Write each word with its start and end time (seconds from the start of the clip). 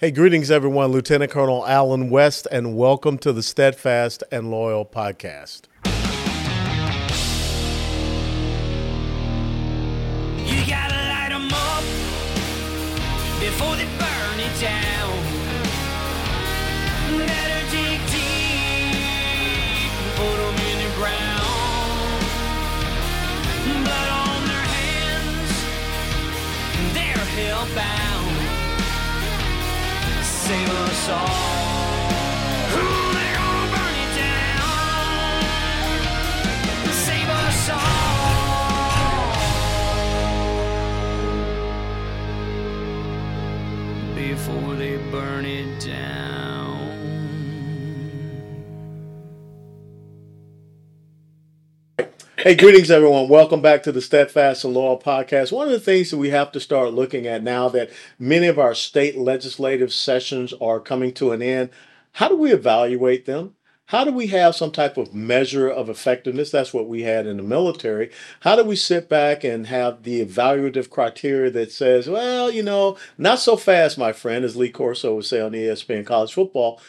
Hey, 0.00 0.10
greetings, 0.10 0.50
everyone. 0.50 0.92
Lieutenant 0.92 1.30
Colonel 1.30 1.66
Allen 1.66 2.08
West, 2.08 2.48
and 2.50 2.74
welcome 2.74 3.18
to 3.18 3.34
the 3.34 3.42
Steadfast 3.42 4.24
and 4.32 4.50
Loyal 4.50 4.86
podcast. 4.86 5.64
Before 44.14 44.74
they 44.74 44.96
burn 45.10 45.44
it 45.44 45.80
down. 45.80 46.49
Hey, 52.42 52.54
greetings, 52.54 52.90
everyone. 52.90 53.28
Welcome 53.28 53.60
back 53.60 53.82
to 53.82 53.92
the 53.92 54.00
Steadfast 54.00 54.64
and 54.64 54.72
Loyal 54.72 54.98
podcast. 54.98 55.52
One 55.52 55.66
of 55.66 55.72
the 55.72 55.78
things 55.78 56.10
that 56.10 56.16
we 56.16 56.30
have 56.30 56.50
to 56.52 56.58
start 56.58 56.94
looking 56.94 57.26
at 57.26 57.42
now 57.42 57.68
that 57.68 57.90
many 58.18 58.46
of 58.46 58.58
our 58.58 58.74
state 58.74 59.18
legislative 59.18 59.92
sessions 59.92 60.54
are 60.54 60.80
coming 60.80 61.12
to 61.12 61.32
an 61.32 61.42
end, 61.42 61.68
how 62.12 62.28
do 62.28 62.36
we 62.36 62.50
evaluate 62.50 63.26
them? 63.26 63.56
How 63.90 64.04
do 64.04 64.10
we 64.10 64.28
have 64.28 64.56
some 64.56 64.70
type 64.70 64.96
of 64.96 65.12
measure 65.12 65.68
of 65.68 65.90
effectiveness? 65.90 66.50
That's 66.50 66.72
what 66.72 66.88
we 66.88 67.02
had 67.02 67.26
in 67.26 67.36
the 67.36 67.42
military. 67.42 68.10
How 68.40 68.56
do 68.56 68.64
we 68.64 68.76
sit 68.76 69.10
back 69.10 69.44
and 69.44 69.66
have 69.66 70.04
the 70.04 70.24
evaluative 70.24 70.88
criteria 70.88 71.50
that 71.50 71.72
says, 71.72 72.08
well, 72.08 72.50
you 72.50 72.62
know, 72.62 72.96
not 73.18 73.40
so 73.40 73.58
fast, 73.58 73.98
my 73.98 74.12
friend, 74.12 74.46
as 74.46 74.56
Lee 74.56 74.70
Corso 74.70 75.16
would 75.16 75.26
say 75.26 75.42
on 75.42 75.52
ESPN 75.52 76.06
college 76.06 76.32
football 76.32 76.80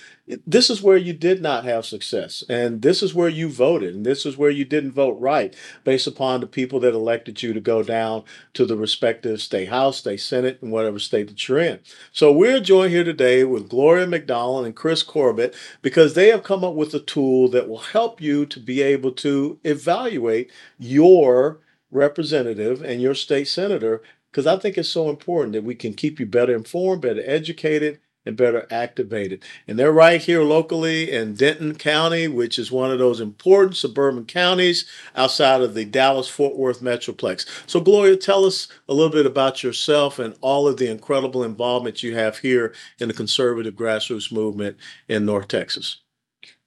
this 0.46 0.70
is 0.70 0.82
where 0.82 0.98
you 0.98 1.14
did 1.14 1.42
not 1.42 1.66
have 1.66 1.86
success 1.86 2.44
and 2.48 2.82
this 2.82 3.02
is 3.02 3.14
where 3.14 3.30
you 3.30 3.50
voted 3.50 3.96
and 3.96 4.06
this 4.06 4.26
is 4.26 4.38
where 4.38 4.50
you 4.50 4.64
didn't 4.64 4.92
vote 4.92 5.20
right 5.20 5.56
based 5.84 6.08
upon 6.08 6.40
the 6.40 6.48
people 6.48 6.80
that 6.80 6.94
elected 6.94 7.42
you 7.42 7.54
to 7.54 7.60
go 7.60 7.84
down 7.84 8.24
to 8.54 8.66
the 8.66 8.78
respective 8.78 9.42
state 9.42 9.70
house 9.70 9.98
state 9.98 10.20
senate 10.20 10.60
and 10.62 10.72
whatever 10.72 11.00
state 11.00 11.28
that 11.28 11.48
you're 11.48 11.60
in. 11.60 11.80
So 12.12 12.32
we're 12.32 12.60
joined 12.60 12.92
here 12.92 13.04
today 13.04 13.44
with 13.44 13.70
gloria 13.70 14.08
mcdonald 14.08 14.66
and 14.66 14.76
chris 14.76 15.04
corbett 15.04 15.56
because 15.82 16.14
they 16.14 16.28
have 16.30 16.44
come 16.44 16.64
up 16.64 16.76
with 16.76 16.94
a 16.94 17.00
tool 17.00 17.48
that 17.50 17.68
will 17.68 17.80
help 17.80 18.22
you 18.22 18.46
to 18.46 18.60
be 18.60 18.82
able 18.82 19.12
to 19.14 19.60
evaluate 19.64 20.52
your 20.78 21.60
representative 21.90 22.82
and 22.82 23.02
your 23.02 23.16
state 23.16 23.48
senator 23.48 24.02
because 24.32 24.48
i 24.48 24.58
think 24.58 24.78
it's 24.78 24.90
so 24.90 25.10
important 25.10 25.54
that 25.54 25.64
we 25.64 25.76
can 25.76 25.94
keep 25.94 26.20
you 26.20 26.26
better 26.26 26.56
informed 26.56 27.02
better 27.02 27.22
educated 27.26 28.00
and 28.26 28.38
better 28.38 28.68
activated. 28.70 29.44
And 29.68 29.78
they're 29.78 29.92
right 29.92 30.22
here 30.22 30.44
locally 30.44 31.12
in 31.12 31.34
Denton 31.34 31.76
County, 31.76 32.28
which 32.28 32.60
is 32.60 32.72
one 32.72 32.92
of 32.92 33.00
those 33.00 33.20
important 33.20 33.78
suburban 33.78 34.26
counties 34.26 34.86
outside 35.16 35.62
of 35.62 35.74
the 35.74 35.86
Dallas 35.86 36.28
Fort 36.28 36.56
Worth 36.56 36.82
Metroplex. 36.82 37.46
So, 37.68 37.80
Gloria, 37.80 38.18
tell 38.18 38.46
us 38.46 38.68
a 38.88 38.94
little 38.94 39.12
bit 39.12 39.26
about 39.26 39.64
yourself 39.64 40.20
and 40.20 40.36
all 40.42 40.68
of 40.68 40.78
the 40.78 40.90
incredible 40.90 41.44
involvement 41.44 42.04
you 42.04 42.16
have 42.16 42.40
here 42.40 42.74
in 43.00 43.08
the 43.08 43.14
conservative 43.14 43.74
grassroots 43.74 44.32
movement 44.32 44.78
in 45.08 45.26
North 45.26 45.48
Texas. 45.48 46.02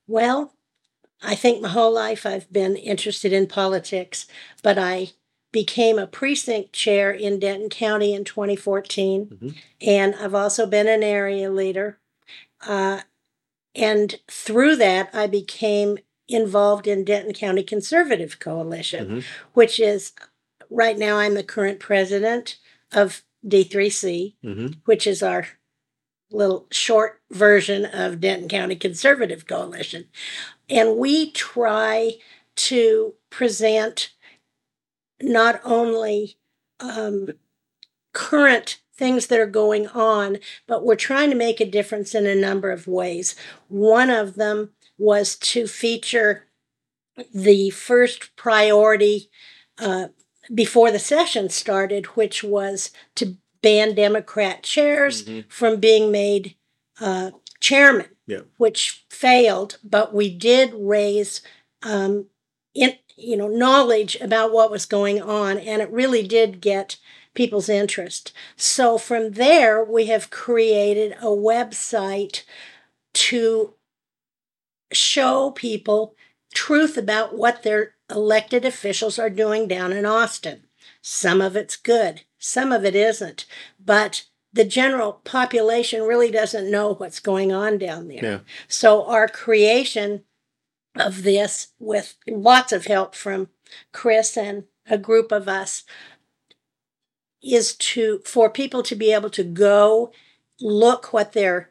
Well, 0.07 0.55
I 1.23 1.35
think 1.35 1.63
my 1.63 1.69
whole 1.69 1.93
life 1.93 2.27
I've 2.27 2.53
been 2.53 2.77
interested 2.77 3.33
in 3.33 3.47
politics, 3.47 4.27
but 4.63 4.79
I 4.79 5.13
became 5.55 6.01
a 6.01 6.07
precinct 6.09 6.73
chair 6.73 7.13
in 7.13 7.39
Denton 7.39 7.71
County 7.71 8.13
in 8.13 8.25
2014. 8.25 9.27
Mm-hmm. 9.27 9.49
And 9.81 10.17
I've 10.17 10.35
also 10.35 10.67
been 10.67 10.89
an 10.89 11.05
area 11.05 11.49
leader. 11.49 12.01
Uh, 12.67 13.03
and 13.73 14.19
through 14.29 14.75
that, 14.77 15.11
I 15.15 15.29
became 15.29 15.99
involved 16.27 16.89
in 16.89 17.05
Denton 17.05 17.35
County 17.35 17.63
Conservative 17.63 18.41
Coalition, 18.41 19.07
mm-hmm. 19.07 19.21
which 19.53 19.79
is 19.79 20.13
right 20.71 20.99
now 20.99 21.19
I'm 21.19 21.35
the 21.35 21.45
current 21.45 21.79
president 21.79 22.59
of 22.93 23.23
D3C, 23.47 24.35
mm-hmm. 24.45 24.67
which 24.87 25.07
is 25.07 25.23
our 25.23 25.47
little 26.33 26.67
short 26.73 27.21
version 27.31 27.85
of 27.85 28.21
Denton 28.21 28.49
County 28.49 28.75
Conservative 28.75 29.47
Coalition. 29.47 30.07
And 30.69 30.97
we 30.97 31.31
try 31.31 32.15
to 32.57 33.15
present 33.31 34.14
not 35.21 35.61
only 35.65 36.37
um, 36.81 37.29
current 38.13 38.81
things 38.97 39.27
that 39.27 39.41
are 39.41 39.47
going 39.47 39.89
on, 39.89 40.39
but 40.67 40.85
we're 40.85 40.95
trying 40.95 41.31
to 41.31 41.37
make 41.37 41.61
a 41.61 41.71
difference 41.71 42.15
in 42.15 42.27
a 42.27 42.35
number 42.35 42.71
of 42.71 42.87
ways. 42.87 43.35
One 43.69 44.11
of 44.11 44.37
them 44.37 44.71
was 44.99 45.37
to 45.37 45.67
feature 45.67 46.47
the 47.35 47.71
first 47.71 48.37
priority 48.37 49.31
uh, 49.79 50.09
before 50.53 50.91
the 50.91 50.99
session 50.99 51.49
started, 51.49 52.07
which 52.07 52.45
was 52.45 52.91
to 53.17 53.37
ban 53.63 53.95
Democrat 53.95 54.63
chairs 54.63 55.25
mm-hmm. 55.25 55.49
from 55.49 55.81
being 55.81 56.13
made 56.13 56.55
uh, 57.01 57.31
chairman, 57.61 58.09
yeah. 58.27 58.41
which 58.59 59.05
failed, 59.11 59.79
but 59.83 60.15
we 60.15 60.29
did 60.29 60.73
raise 60.75 61.41
um, 61.83 62.27
in, 62.75 62.95
you 63.17 63.37
know 63.37 63.49
knowledge 63.49 64.17
about 64.21 64.53
what 64.53 64.71
was 64.71 64.87
going 64.87 65.21
on 65.21 65.59
and 65.59 65.81
it 65.81 65.91
really 65.91 66.27
did 66.27 66.61
get 66.61 66.97
people's 67.35 67.69
interest. 67.69 68.33
So 68.57 68.99
from 68.99 69.33
there 69.33 69.83
we 69.85 70.07
have 70.07 70.31
created 70.31 71.13
a 71.21 71.27
website 71.27 72.45
to 73.15 73.75
show 74.93 75.51
people 75.51 76.15
truth 76.55 76.97
about 76.97 77.37
what 77.37 77.63
their 77.63 77.95
elected 78.11 78.65
officials 78.65 79.19
are 79.19 79.31
doing 79.31 79.67
down 79.67 79.93
in 79.93 80.07
Austin. 80.07 80.65
Some 81.03 81.41
of 81.41 81.57
it's 81.57 81.77
good 81.77 82.23
some 82.45 82.73
of 82.73 82.85
it 82.85 82.95
isn't 82.95 83.47
but 83.83 84.25
the 84.53 84.67
general 84.67 85.15
population 85.25 86.03
really 86.03 86.31
doesn't 86.31 86.71
know 86.71 86.95
what's 86.95 87.19
going 87.19 87.53
on 87.53 87.79
down 87.79 88.07
there. 88.07 88.23
Yeah. 88.23 88.39
so 88.69 89.05
our 89.07 89.27
creation 89.27 90.25
of 90.97 91.23
this 91.23 91.69
with 91.79 92.17
lots 92.27 92.73
of 92.73 92.87
help 92.87 93.15
from 93.15 93.49
Chris 93.93 94.37
and 94.37 94.65
a 94.89 94.99
group 94.99 95.33
of 95.33 95.49
us 95.49 95.85
is 97.43 97.75
to 97.77 98.21
for 98.25 98.49
people 98.49 98.83
to 98.83 98.95
be 98.95 99.13
able 99.13 99.31
to 99.31 99.45
go 99.45 100.13
look 100.61 101.13
what 101.13 101.33
their 101.33 101.71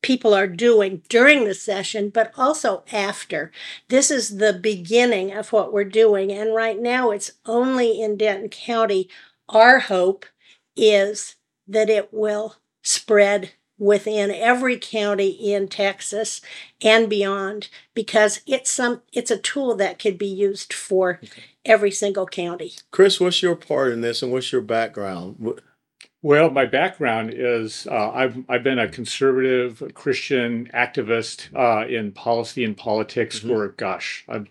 people 0.00 0.34
are 0.34 0.48
doing 0.48 1.02
during 1.08 1.44
the 1.44 1.54
session 1.54 2.08
but 2.08 2.32
also 2.36 2.82
after. 2.92 3.50
This 3.88 4.10
is 4.10 4.38
the 4.38 4.52
beginning 4.52 5.32
of 5.32 5.52
what 5.52 5.72
we're 5.72 5.84
doing 5.84 6.32
and 6.32 6.54
right 6.54 6.80
now 6.80 7.10
it's 7.10 7.32
only 7.46 8.00
in 8.00 8.16
denton 8.16 8.48
county. 8.48 9.08
Our 9.48 9.80
hope 9.80 10.26
is 10.76 11.36
that 11.66 11.90
it 11.90 12.12
will 12.12 12.56
spread 12.82 13.52
within 13.82 14.30
every 14.30 14.78
county 14.78 15.28
in 15.28 15.66
Texas 15.66 16.40
and 16.80 17.10
beyond 17.10 17.68
because 17.94 18.40
it's 18.46 18.70
some 18.70 19.02
it's 19.12 19.30
a 19.30 19.36
tool 19.36 19.74
that 19.74 19.98
could 19.98 20.16
be 20.16 20.28
used 20.28 20.72
for 20.72 21.18
okay. 21.24 21.42
every 21.64 21.90
single 21.90 22.26
county. 22.26 22.72
Chris, 22.92 23.18
what's 23.18 23.42
your 23.42 23.56
part 23.56 23.92
in 23.92 24.00
this 24.00 24.22
and 24.22 24.30
what's 24.30 24.52
your 24.52 24.60
background? 24.60 25.58
Well, 26.22 26.50
my 26.50 26.64
background 26.64 27.32
is 27.34 27.88
uh, 27.90 28.10
I've 28.10 28.44
I've 28.48 28.62
been 28.62 28.78
a 28.78 28.88
conservative 28.88 29.82
Christian 29.94 30.70
activist 30.72 31.48
uh, 31.52 31.84
in 31.88 32.12
policy 32.12 32.62
and 32.62 32.76
politics 32.76 33.40
mm-hmm. 33.40 33.48
for 33.48 33.68
gosh, 33.70 34.24
I'm, 34.28 34.46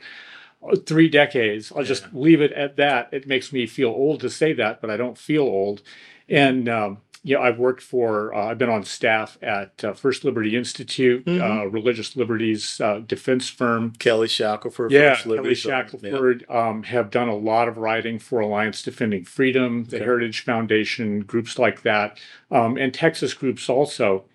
three 0.85 1.07
decades. 1.07 1.71
I'll 1.73 1.85
just 1.85 2.13
leave 2.13 2.41
it 2.41 2.51
at 2.51 2.75
that. 2.75 3.07
It 3.13 3.27
makes 3.27 3.53
me 3.53 3.65
feel 3.65 3.89
old 3.91 4.19
to 4.19 4.29
say 4.29 4.51
that, 4.53 4.81
but 4.81 4.89
I 4.89 4.97
don't 4.97 5.17
feel 5.17 5.43
old. 5.43 5.81
And 6.27 6.67
um, 6.67 6.97
you 7.23 7.35
know, 7.35 7.41
I've 7.41 7.59
worked 7.59 7.83
for, 7.83 8.33
uh, 8.33 8.47
I've 8.47 8.57
been 8.57 8.69
on 8.69 8.83
staff 8.83 9.37
at 9.43 9.83
uh, 9.83 9.93
First 9.93 10.23
Liberty 10.23 10.55
Institute, 10.55 11.23
mm-hmm. 11.25 11.41
uh, 11.41 11.65
religious 11.65 12.15
liberties 12.15 12.81
uh, 12.81 13.01
defense 13.05 13.47
firm. 13.47 13.91
Kelly 13.99 14.27
Shackelford. 14.27 14.91
Yeah, 14.91 15.15
Kelly 15.15 15.53
Shackelford. 15.53 16.45
Yeah. 16.49 16.69
Um, 16.69 16.83
have 16.83 17.11
done 17.11 17.27
a 17.27 17.35
lot 17.35 17.67
of 17.67 17.77
writing 17.77 18.17
for 18.17 18.39
Alliance 18.39 18.81
Defending 18.81 19.23
Freedom, 19.25 19.83
the 19.85 19.97
okay. 19.97 20.05
Heritage 20.05 20.43
Foundation, 20.43 21.19
groups 21.21 21.59
like 21.59 21.83
that, 21.83 22.19
um, 22.49 22.77
and 22.77 22.91
Texas 22.91 23.35
groups 23.35 23.69
also. 23.69 24.25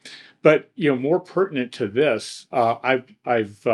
But 0.43 0.71
you 0.77 0.91
know, 0.91 0.97
more 0.97 1.19
pertinent 1.19 1.73
to 1.73 1.89
this, 1.89 2.47
uh, 2.53 2.77
I've 2.85 3.07
I've 3.25 3.67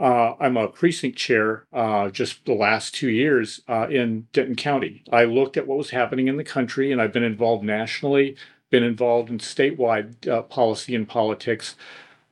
uh, 0.00 0.34
I'm 0.40 0.56
a 0.56 0.68
precinct 0.68 1.18
chair 1.18 1.66
uh, 1.72 2.10
just 2.10 2.44
the 2.46 2.54
last 2.54 2.94
two 2.94 3.10
years 3.10 3.60
uh, 3.68 3.86
in 3.88 4.26
Denton 4.32 4.56
County. 4.56 5.04
I 5.12 5.24
looked 5.24 5.56
at 5.56 5.66
what 5.66 5.78
was 5.78 5.90
happening 5.90 6.26
in 6.26 6.38
the 6.38 6.44
country, 6.44 6.90
and 6.90 7.00
I've 7.00 7.12
been 7.12 7.22
involved 7.22 7.62
nationally 7.62 8.36
been 8.70 8.84
involved 8.84 9.28
in 9.28 9.38
statewide 9.38 10.26
uh, 10.26 10.42
policy 10.42 10.94
and 10.94 11.08
politics. 11.08 11.74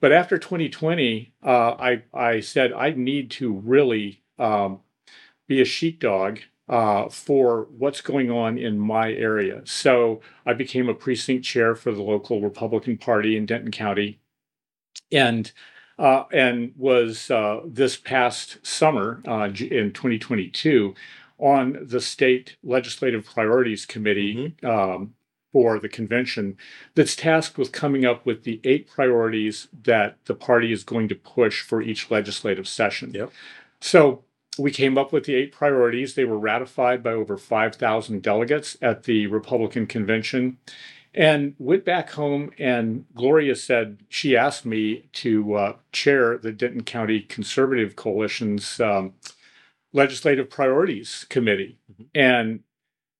But 0.01 0.13
after 0.13 0.39
2020, 0.39 1.33
uh, 1.45 1.49
I, 1.49 2.03
I 2.15 2.41
said 2.41 2.73
I 2.73 2.91
need 2.91 3.31
to 3.33 3.53
really 3.53 4.23
um, 4.39 4.81
be 5.49 5.61
a 5.61 5.65
sheepdog 5.65 6.39
uh, 6.69 7.09
for 7.09 7.67
what's 7.77 8.01
going 8.01 8.31
on 8.31 8.59
in 8.59 8.79
my 8.79 9.13
area. 9.13 9.63
So 9.65 10.21
I 10.47 10.53
became 10.53 10.89
a 10.89 10.95
precinct 10.95 11.45
chair 11.45 11.75
for 11.75 11.91
the 11.91 12.03
local 12.03 12.41
Republican 12.41 12.99
Party 12.99 13.37
in 13.37 13.47
Denton 13.47 13.73
County, 13.73 14.21
and 15.11 15.51
uh, 15.99 16.25
and 16.33 16.73
was 16.77 17.31
uh, 17.31 17.61
this 17.65 17.97
past 17.97 18.65
summer 18.65 19.21
uh, 19.27 19.45
in 19.45 19.93
2022 19.93 20.95
on 21.39 21.79
the 21.81 22.01
state 22.01 22.57
legislative 22.63 23.25
priorities 23.25 23.87
committee 23.87 24.55
mm-hmm. 24.63 24.67
um, 24.67 25.15
for 25.53 25.79
the 25.79 25.89
convention 25.89 26.57
that's 26.95 27.17
tasked 27.17 27.57
with 27.57 27.73
coming 27.73 28.05
up 28.05 28.27
with 28.27 28.45
the 28.45 28.61
eight 28.65 28.89
priorities 28.89 29.69
that 29.83 30.17
the 30.27 30.35
party 30.35 30.73
is 30.73 30.85
going 30.85 31.09
to 31.09 31.15
push 31.15 31.63
for 31.63 31.81
each 31.81 32.11
legislative 32.11 32.69
session. 32.69 33.13
Yep. 33.15 33.33
So 33.81 34.25
we 34.59 34.71
came 34.71 34.99
up 34.99 35.13
with 35.13 35.25
the 35.25 35.35
eight 35.35 35.53
priorities. 35.53 36.15
They 36.15 36.25
were 36.25 36.39
ratified 36.39 37.03
by 37.03 37.13
over 37.13 37.37
5,000 37.37 38.23
delegates 38.23 38.77
at 38.83 39.05
the 39.05 39.27
Republican 39.29 39.87
convention. 39.87 40.59
And 41.15 41.55
went 41.59 41.85
back 41.85 42.11
home, 42.11 42.53
and 42.59 43.07
Gloria 43.15 43.57
said 43.57 43.99
she 44.09 44.37
asked 44.37 44.65
me 44.67 45.09
to 45.15 45.55
uh, 45.55 45.77
chair 45.91 46.39
the 46.39 46.53
Denton 46.53 46.85
County 46.85 47.21
Conservative 47.21 47.97
Coalition's 47.97 48.79
um, 48.79 49.15
Legislative 49.93 50.51
Priorities 50.51 51.27
Committee. 51.29 51.79
Mm-hmm. 51.91 52.03
And 52.15 52.61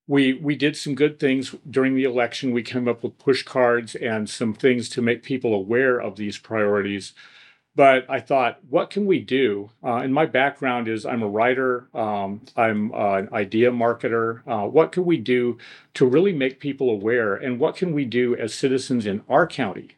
we 0.07 0.33
we 0.33 0.55
did 0.55 0.75
some 0.75 0.95
good 0.95 1.19
things 1.19 1.55
during 1.69 1.95
the 1.95 2.03
election. 2.03 2.51
We 2.51 2.63
came 2.63 2.87
up 2.87 3.03
with 3.03 3.19
push 3.19 3.43
cards 3.43 3.95
and 3.95 4.29
some 4.29 4.53
things 4.53 4.89
to 4.89 5.01
make 5.01 5.23
people 5.23 5.53
aware 5.53 5.99
of 5.99 6.15
these 6.15 6.37
priorities 6.37 7.13
but 7.75 8.09
I 8.09 8.19
thought, 8.19 8.59
what 8.69 8.89
can 8.89 9.05
we 9.05 9.19
do? 9.19 9.69
Uh, 9.83 9.97
and 9.97 10.13
my 10.13 10.25
background 10.25 10.87
is 10.87 11.05
I'm 11.05 11.21
a 11.21 11.29
writer, 11.29 11.87
um, 11.93 12.41
I'm 12.55 12.91
uh, 12.93 13.17
an 13.17 13.29
idea 13.31 13.71
marketer. 13.71 14.41
Uh, 14.47 14.67
what 14.67 14.91
can 14.91 15.05
we 15.05 15.17
do 15.17 15.57
to 15.93 16.05
really 16.05 16.33
make 16.33 16.59
people 16.59 16.89
aware? 16.89 17.35
And 17.35 17.59
what 17.59 17.75
can 17.75 17.93
we 17.93 18.05
do 18.05 18.35
as 18.35 18.53
citizens 18.53 19.05
in 19.05 19.23
our 19.29 19.47
county 19.47 19.91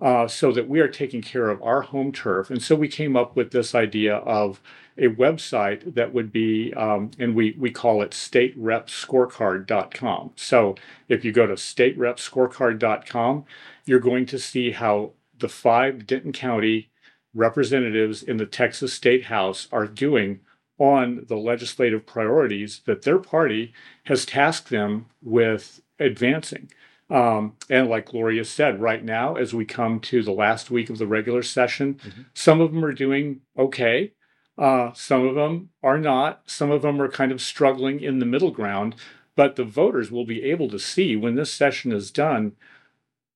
uh, 0.00 0.28
so 0.28 0.52
that 0.52 0.68
we 0.68 0.80
are 0.80 0.88
taking 0.88 1.22
care 1.22 1.48
of 1.48 1.62
our 1.62 1.80
home 1.82 2.12
turf? 2.12 2.50
And 2.50 2.62
so 2.62 2.76
we 2.76 2.88
came 2.88 3.16
up 3.16 3.34
with 3.34 3.50
this 3.50 3.74
idea 3.74 4.16
of 4.16 4.60
a 4.98 5.08
website 5.08 5.94
that 5.94 6.14
would 6.14 6.32
be, 6.32 6.72
um, 6.74 7.10
and 7.18 7.34
we, 7.34 7.56
we 7.58 7.70
call 7.70 8.02
it 8.02 8.12
staterepscorecard.com. 8.12 10.32
So 10.36 10.74
if 11.08 11.24
you 11.24 11.32
go 11.32 11.46
to 11.46 11.54
staterepscorecard.com, 11.54 13.44
you're 13.84 14.00
going 14.00 14.26
to 14.26 14.38
see 14.38 14.70
how 14.70 15.12
the 15.38 15.48
five 15.48 16.06
Denton 16.06 16.32
County 16.32 16.90
representatives 17.36 18.22
in 18.22 18.38
the 18.38 18.46
Texas 18.46 18.94
State 18.94 19.26
House 19.26 19.68
are 19.70 19.86
doing 19.86 20.40
on 20.78 21.24
the 21.28 21.36
legislative 21.36 22.04
priorities 22.06 22.82
that 22.86 23.02
their 23.02 23.18
party 23.18 23.72
has 24.04 24.26
tasked 24.26 24.70
them 24.70 25.06
with 25.22 25.80
advancing. 25.98 26.70
Um, 27.08 27.54
and 27.70 27.88
like 27.88 28.06
Gloria 28.06 28.44
said, 28.44 28.80
right 28.80 29.04
now, 29.04 29.36
as 29.36 29.54
we 29.54 29.64
come 29.64 30.00
to 30.00 30.22
the 30.22 30.32
last 30.32 30.70
week 30.70 30.90
of 30.90 30.98
the 30.98 31.06
regular 31.06 31.42
session, 31.42 31.94
mm-hmm. 31.94 32.22
some 32.34 32.60
of 32.60 32.72
them 32.72 32.84
are 32.84 32.92
doing 32.92 33.42
okay. 33.56 34.12
Uh, 34.58 34.92
some 34.94 35.24
of 35.26 35.34
them 35.34 35.70
are 35.82 35.98
not. 35.98 36.42
Some 36.46 36.70
of 36.70 36.82
them 36.82 37.00
are 37.00 37.08
kind 37.08 37.30
of 37.30 37.40
struggling 37.40 38.00
in 38.00 38.18
the 38.18 38.26
middle 38.26 38.50
ground. 38.50 38.96
But 39.36 39.56
the 39.56 39.64
voters 39.64 40.10
will 40.10 40.24
be 40.24 40.42
able 40.44 40.68
to 40.70 40.78
see 40.78 41.14
when 41.14 41.36
this 41.36 41.52
session 41.52 41.92
is 41.92 42.10
done 42.10 42.52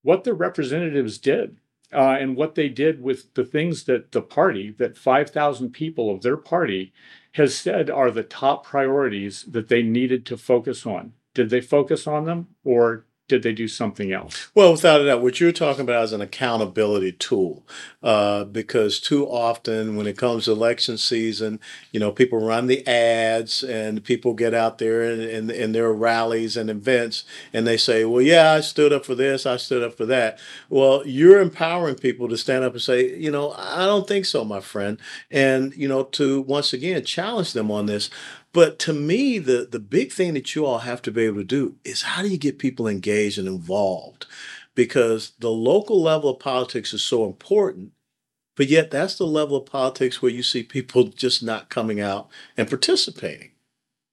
what 0.02 0.24
their 0.24 0.34
representatives 0.34 1.18
did 1.18 1.58
uh, 1.92 2.16
and 2.20 2.36
what 2.36 2.54
they 2.54 2.68
did 2.68 3.02
with 3.02 3.34
the 3.34 3.44
things 3.44 3.84
that 3.84 4.12
the 4.12 4.22
party, 4.22 4.74
that 4.78 4.96
5,000 4.96 5.70
people 5.70 6.14
of 6.14 6.22
their 6.22 6.36
party, 6.36 6.92
has 7.32 7.56
said 7.56 7.90
are 7.90 8.10
the 8.10 8.22
top 8.22 8.64
priorities 8.64 9.44
that 9.44 9.68
they 9.68 9.82
needed 9.82 10.26
to 10.26 10.36
focus 10.36 10.86
on. 10.86 11.12
Did 11.34 11.50
they 11.50 11.60
focus 11.60 12.06
on 12.06 12.24
them 12.24 12.48
or 12.64 13.06
did 13.30 13.42
they 13.44 13.52
do 13.52 13.68
something 13.68 14.12
else? 14.12 14.50
Well, 14.54 14.72
without 14.72 15.00
a 15.00 15.06
doubt, 15.06 15.22
what 15.22 15.40
you're 15.40 15.52
talking 15.52 15.82
about 15.82 16.04
is 16.04 16.12
an 16.12 16.20
accountability 16.20 17.12
tool, 17.12 17.64
uh, 18.02 18.44
because 18.44 18.98
too 18.98 19.26
often 19.26 19.94
when 19.96 20.08
it 20.08 20.18
comes 20.18 20.44
to 20.44 20.52
election 20.52 20.98
season, 20.98 21.60
you 21.92 22.00
know, 22.00 22.10
people 22.10 22.44
run 22.44 22.66
the 22.66 22.86
ads 22.86 23.62
and 23.62 24.02
people 24.02 24.34
get 24.34 24.52
out 24.52 24.78
there 24.78 25.02
in, 25.02 25.20
in, 25.20 25.50
in 25.50 25.72
their 25.72 25.92
rallies 25.92 26.56
and 26.56 26.68
events 26.68 27.24
and 27.52 27.66
they 27.66 27.76
say, 27.76 28.04
well, 28.04 28.20
yeah, 28.20 28.52
I 28.52 28.60
stood 28.60 28.92
up 28.92 29.06
for 29.06 29.14
this, 29.14 29.46
I 29.46 29.56
stood 29.56 29.84
up 29.84 29.96
for 29.96 30.06
that. 30.06 30.40
Well, 30.68 31.06
you're 31.06 31.40
empowering 31.40 31.94
people 31.94 32.28
to 32.28 32.36
stand 32.36 32.64
up 32.64 32.72
and 32.72 32.82
say, 32.82 33.16
you 33.16 33.30
know, 33.30 33.52
I 33.52 33.86
don't 33.86 34.08
think 34.08 34.24
so, 34.24 34.44
my 34.44 34.60
friend. 34.60 34.98
And, 35.30 35.72
you 35.76 35.86
know, 35.86 36.02
to 36.02 36.42
once 36.42 36.72
again 36.72 37.04
challenge 37.04 37.52
them 37.52 37.70
on 37.70 37.86
this. 37.86 38.10
But 38.52 38.78
to 38.80 38.92
me, 38.92 39.38
the, 39.38 39.68
the 39.70 39.78
big 39.78 40.12
thing 40.12 40.34
that 40.34 40.54
you 40.54 40.66
all 40.66 40.78
have 40.78 41.02
to 41.02 41.12
be 41.12 41.22
able 41.22 41.38
to 41.38 41.44
do 41.44 41.76
is 41.84 42.02
how 42.02 42.22
do 42.22 42.28
you 42.28 42.38
get 42.38 42.58
people 42.58 42.88
engaged 42.88 43.38
and 43.38 43.46
involved? 43.46 44.26
Because 44.74 45.32
the 45.38 45.50
local 45.50 46.02
level 46.02 46.30
of 46.30 46.40
politics 46.40 46.92
is 46.92 47.02
so 47.02 47.24
important, 47.24 47.92
but 48.56 48.68
yet 48.68 48.90
that's 48.90 49.16
the 49.16 49.26
level 49.26 49.56
of 49.56 49.66
politics 49.66 50.20
where 50.20 50.32
you 50.32 50.42
see 50.42 50.62
people 50.62 51.04
just 51.16 51.42
not 51.42 51.68
coming 51.68 52.00
out 52.00 52.28
and 52.56 52.68
participating. 52.68 53.52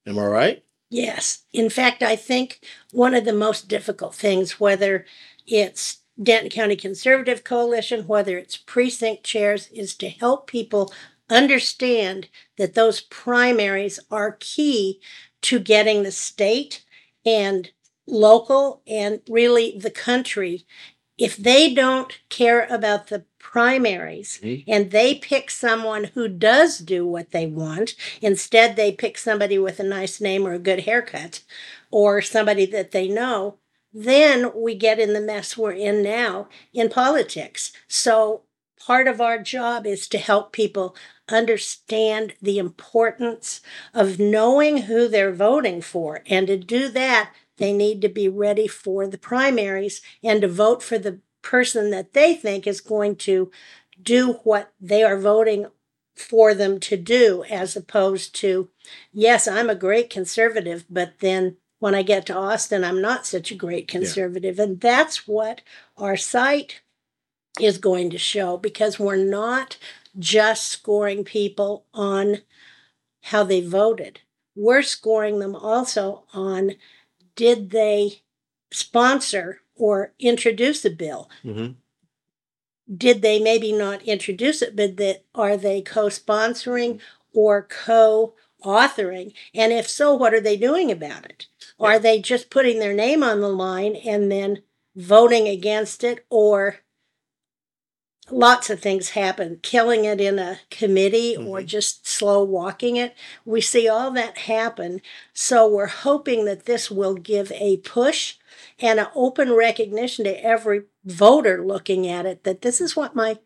Am 0.06 0.20
I 0.20 0.26
right? 0.26 0.64
Yes. 0.90 1.44
In 1.52 1.70
fact, 1.70 2.02
I 2.02 2.16
think 2.16 2.62
one 2.92 3.14
of 3.14 3.26
the 3.26 3.34
most 3.34 3.68
difficult 3.68 4.16
things, 4.16 4.60
whether 4.60 5.06
it's 5.46 6.00
Denton 6.22 6.50
County 6.50 6.76
Conservative 6.76 7.44
Coalition, 7.44 8.08
whether 8.08 8.38
it's 8.38 8.58
precinct 8.58 9.24
chairs, 9.24 9.68
is 9.68 9.96
to 9.96 10.10
help 10.10 10.48
people 10.48 10.94
understand 11.30 12.30
that 12.58 12.74
those 12.74 13.02
primaries 13.02 14.00
are 14.10 14.38
key 14.40 15.02
to 15.42 15.60
getting 15.60 16.04
the 16.04 16.12
state 16.12 16.84
and 17.26 17.72
local 18.08 18.82
and 18.88 19.22
really 19.30 19.78
the 19.78 19.92
country. 19.92 20.66
If 21.18 21.36
they 21.36 21.74
don't 21.74 22.20
care 22.30 22.68
about 22.70 23.08
the 23.08 23.26
primaries 23.40 24.40
mm-hmm. 24.42 24.70
and 24.72 24.92
they 24.92 25.16
pick 25.16 25.50
someone 25.50 26.06
who 26.06 26.28
does 26.28 26.80
do 26.80 27.06
what 27.06 27.32
they 27.32 27.48
want, 27.48 27.96
instead 28.22 28.76
they 28.76 28.92
pick 28.92 29.18
somebody 29.18 29.58
with 29.58 29.80
a 29.80 29.84
nice 29.84 30.22
name 30.22 30.46
or 30.46 30.54
a 30.54 30.60
good 30.60 30.82
haircut 30.82 31.44
or 31.92 32.22
somebody 32.22 32.66
that 32.68 32.92
they 32.92 33.08
know, 33.08 33.58
then 33.94 34.52
we 34.56 34.76
get 34.76 35.00
in 35.00 35.14
the 35.14 35.22
mess 35.22 35.58
we're 35.58 35.72
in 35.72 36.04
now 36.04 36.48
in 36.74 36.90
politics. 36.90 37.72
So 37.88 38.44
part 38.80 39.08
of 39.08 39.20
our 39.20 39.42
job 39.42 39.88
is 39.88 40.08
to 40.10 40.18
help 40.18 40.52
people 40.52 40.96
understand 41.30 42.34
the 42.42 42.58
importance 42.58 43.62
of 43.94 44.20
knowing 44.20 44.84
who 44.84 45.08
they're 45.08 45.34
voting 45.34 45.82
for. 45.82 46.22
And 46.28 46.48
to 46.48 46.58
do 46.58 46.88
that, 46.90 47.32
they 47.58 47.74
need 47.74 48.02
to 48.02 48.10
be 48.10 48.30
ready 48.30 48.68
for 48.68 49.08
the 49.08 49.18
primaries 49.18 50.02
and 50.24 50.42
to 50.42 50.48
vote 50.48 50.82
for 50.84 50.98
the 50.98 51.20
person 51.42 51.92
that 51.92 52.14
they 52.14 52.36
think 52.36 52.68
is 52.68 52.82
going 52.82 53.16
to 53.16 53.52
do 54.02 54.34
what 54.44 54.72
they 54.80 55.04
are 55.04 55.20
voting 55.20 55.68
for 56.16 56.54
them 56.54 56.80
to 56.80 56.98
do, 56.98 57.44
as 57.50 57.76
opposed 57.76 58.34
to, 58.36 58.70
yes, 59.12 59.48
I'm 59.48 59.70
a 59.70 59.76
great 59.76 60.10
conservative, 60.10 60.86
but 60.90 61.20
then 61.20 61.58
when 61.80 61.94
I 61.94 62.02
get 62.02 62.26
to 62.28 62.36
Austin, 62.36 62.84
I'm 62.84 63.02
not 63.02 63.28
such 63.28 63.52
a 63.52 63.56
great 63.56 63.88
conservative. 63.88 64.58
Yeah. 64.58 64.64
And 64.64 64.80
that's 64.82 65.28
what 65.28 65.62
our 65.96 66.18
site 66.18 66.82
is 67.60 67.78
going 67.78 68.10
to 68.12 68.18
show 68.18 68.58
because 68.58 69.00
we're 69.00 69.16
not 69.16 69.78
just 70.20 70.70
scoring 70.70 71.24
people 71.24 71.86
on 71.94 72.42
how 73.24 73.44
they 73.44 73.62
voted. 73.62 74.22
We're 74.56 74.82
scoring 74.82 75.40
them 75.40 75.56
also 75.56 76.24
on 76.34 76.72
did 77.36 77.70
they 77.70 78.24
sponsor 78.72 79.62
or 79.76 80.14
introduce 80.20 80.84
a 80.86 80.90
bill? 80.90 81.30
Mm-hmm. 81.44 81.74
Did 82.96 83.22
they 83.22 83.40
maybe 83.40 83.72
not 83.72 84.02
introduce 84.04 84.62
it, 84.62 84.76
but 84.76 84.98
that 84.98 85.24
are 85.36 85.58
they 85.58 85.82
co-sponsoring 85.82 87.00
or 87.34 87.64
co-authoring? 87.64 89.34
And 89.54 89.72
if 89.72 89.88
so, 89.88 90.16
what 90.16 90.34
are 90.34 90.42
they 90.42 90.58
doing 90.58 90.92
about 90.92 91.26
it? 91.26 91.48
Are 91.80 92.00
they 92.00 92.20
just 92.20 92.50
putting 92.50 92.80
their 92.80 92.94
name 92.94 93.24
on 93.24 93.42
the 93.42 93.50
line 93.50 93.96
and 93.96 94.32
then 94.32 94.64
voting 94.96 95.48
against 95.48 96.04
it 96.04 96.26
or 96.30 96.78
lots 98.30 98.70
of 98.70 98.80
things 98.80 99.10
happen. 99.10 99.60
Killing 99.62 100.06
it 100.06 100.20
in 100.20 100.40
a 100.40 100.60
committee 100.70 101.36
mm-hmm. 101.36 101.48
or 101.48 101.64
just 101.64 102.08
slow 102.08 102.44
walking 102.44 102.96
it. 102.96 103.16
We 103.46 103.62
see 103.62 103.88
all 103.88 104.12
that 104.12 104.40
happen. 104.40 105.02
So 105.34 105.68
we're 105.68 105.88
hoping 105.88 106.46
that 106.46 106.66
this 106.66 106.92
will 106.92 107.16
give 107.16 107.52
a 107.54 107.78
push 107.78 108.36
and 108.80 109.00
an 109.00 109.08
open 109.16 109.54
recognition 109.54 110.26
to 110.26 110.44
every 110.44 110.84
voter 111.06 111.64
looking 111.66 112.08
at 112.08 112.26
it 112.26 112.44
that 112.44 112.62
this 112.62 112.82
is 112.82 112.96
what 112.96 113.16
my 113.16 113.40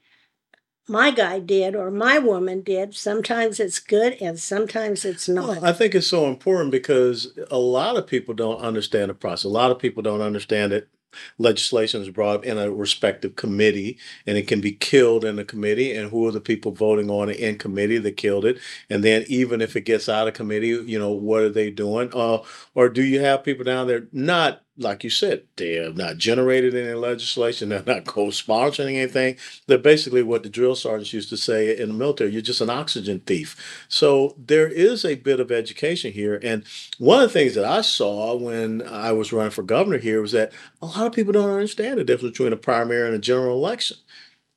my 0.87 1.11
guy 1.11 1.39
did 1.39 1.75
or 1.75 1.89
my 1.91 2.17
woman 2.17 2.61
did. 2.61 2.95
Sometimes 2.95 3.59
it's 3.59 3.79
good 3.79 4.17
and 4.19 4.39
sometimes 4.39 5.05
it's 5.05 5.29
not. 5.29 5.47
Well, 5.47 5.65
i 5.65 5.71
think 5.71 5.95
it's 5.95 6.07
so 6.07 6.27
important 6.27 6.71
because 6.71 7.37
a 7.49 7.57
lot 7.57 7.97
of 7.97 8.07
people 8.07 8.33
don't 8.33 8.59
understand 8.59 9.09
the 9.09 9.13
process. 9.13 9.45
A 9.45 9.49
lot 9.49 9.71
of 9.71 9.79
people 9.79 10.03
don't 10.03 10.21
understand 10.21 10.73
it 10.73 10.89
legislation 11.37 12.01
is 12.01 12.09
brought 12.09 12.37
up 12.37 12.45
in 12.45 12.57
a 12.57 12.71
respective 12.71 13.35
committee 13.35 13.97
and 14.25 14.37
it 14.37 14.47
can 14.47 14.61
be 14.61 14.71
killed 14.71 15.25
in 15.25 15.35
the 15.35 15.45
committee 15.45 15.93
and 15.93 16.09
who 16.09 16.27
are 16.27 16.31
the 16.31 16.41
people 16.41 16.71
voting 16.71 17.09
on 17.09 17.29
it 17.29 17.37
in 17.37 17.57
committee 17.57 17.97
that 17.97 18.17
killed 18.17 18.45
it? 18.45 18.59
And 18.89 19.03
then 19.03 19.25
even 19.27 19.61
if 19.61 19.75
it 19.75 19.81
gets 19.81 20.09
out 20.09 20.27
of 20.27 20.33
committee 20.33 20.67
you 20.67 20.99
know 20.99 21.11
what 21.11 21.41
are 21.43 21.49
they 21.49 21.69
doing? 21.69 22.09
Uh, 22.13 22.39
or 22.75 22.89
do 22.89 23.03
you 23.03 23.19
have 23.19 23.43
people 23.43 23.63
down 23.65 23.87
there 23.87 24.07
not 24.11 24.61
like 24.81 25.03
you 25.03 25.09
said, 25.09 25.43
they 25.55 25.73
have 25.73 25.95
not 25.95 26.17
generated 26.17 26.75
any 26.75 26.93
legislation. 26.93 27.69
They're 27.69 27.83
not 27.85 28.05
co-sponsoring 28.05 28.95
anything. 28.95 29.37
They're 29.67 29.77
basically 29.77 30.23
what 30.23 30.43
the 30.43 30.49
drill 30.49 30.75
sergeants 30.75 31.13
used 31.13 31.29
to 31.29 31.37
say 31.37 31.77
in 31.77 31.89
the 31.89 31.93
military: 31.93 32.31
"You're 32.31 32.41
just 32.41 32.61
an 32.61 32.69
oxygen 32.69 33.19
thief." 33.21 33.85
So 33.87 34.35
there 34.37 34.67
is 34.67 35.05
a 35.05 35.15
bit 35.15 35.39
of 35.39 35.51
education 35.51 36.11
here. 36.11 36.39
And 36.43 36.63
one 36.97 37.21
of 37.21 37.29
the 37.29 37.33
things 37.33 37.55
that 37.55 37.65
I 37.65 37.81
saw 37.81 38.35
when 38.35 38.81
I 38.87 39.11
was 39.11 39.31
running 39.31 39.51
for 39.51 39.63
governor 39.63 39.97
here 39.99 40.21
was 40.21 40.31
that 40.33 40.51
a 40.81 40.87
lot 40.87 41.07
of 41.07 41.13
people 41.13 41.33
don't 41.33 41.49
understand 41.49 41.99
the 41.99 42.03
difference 42.03 42.33
between 42.33 42.53
a 42.53 42.57
primary 42.57 43.07
and 43.07 43.15
a 43.15 43.19
general 43.19 43.55
election. 43.57 43.97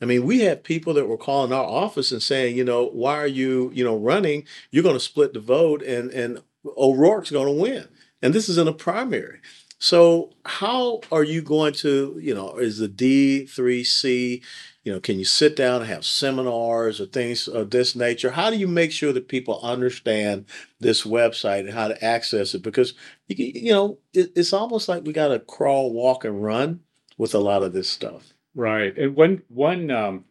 I 0.01 0.07
mean, 0.07 0.25
we 0.25 0.41
had 0.41 0.65
people 0.65 0.95
that 0.95 1.07
were 1.07 1.17
calling 1.17 1.53
our 1.53 1.65
office 1.65 2.13
and 2.13 2.23
saying, 2.23 2.57
you 2.57 2.65
know, 2.65 2.87
why 2.89 3.17
are 3.17 3.27
you, 3.27 3.71
you 3.73 3.85
know, 3.85 3.97
running? 3.97 4.45
You're 4.71 4.83
going 4.83 4.97
to 4.97 5.01
split 5.01 5.33
the 5.33 5.41
vote, 5.41 5.83
and 5.83 6.11
and 6.11 6.43
O'Rourke's 6.77 7.31
going 7.31 7.47
to 7.47 7.63
win. 7.63 7.89
And 8.23 8.33
this 8.33 8.49
is 8.49 8.59
in 8.59 8.69
a 8.69 8.73
primary. 8.73 9.41
So 9.85 10.31
how 10.47 11.03
are 11.13 11.25
you 11.25 11.43
going 11.43 11.75
to, 11.75 12.19
you 12.19 12.35
know, 12.35 12.57
is 12.57 12.79
the 12.79 12.89
D3C, 12.89 14.43
you 14.83 14.91
know, 14.91 14.99
can 14.99 15.19
you 15.19 15.27
sit 15.27 15.57
down 15.57 15.83
and 15.83 15.91
have 15.91 16.07
seminars 16.07 17.03
or 17.03 17.05
things 17.05 17.49
of 17.49 17.69
this 17.69 17.95
nature? 17.95 18.31
How 18.31 18.49
do 18.49 18.57
you 18.57 18.67
make 18.67 18.93
sure 18.93 19.13
that 19.13 19.29
people 19.29 19.61
understand 19.63 20.47
this 20.81 21.05
website 21.05 21.61
and 21.61 21.75
how 21.75 21.89
to 21.89 22.03
access 22.03 22.55
it? 22.55 22.63
Because, 22.63 22.95
you, 23.29 23.53
you 23.55 23.73
know, 23.75 23.99
it, 24.15 24.33
it's 24.35 24.55
almost 24.55 24.89
like 24.89 25.05
we 25.05 25.13
got 25.13 25.29
to 25.29 25.39
crawl, 25.39 25.93
walk, 25.93 26.25
and 26.25 26.43
run 26.43 26.81
with 27.19 27.35
a 27.35 27.39
lot 27.39 27.63
of 27.63 27.75
this 27.75 27.91
stuff. 27.91 28.33
Right. 28.55 28.97
And 28.97 29.15
one, 29.15 29.43
one, 29.49 29.91
um, 29.91 30.25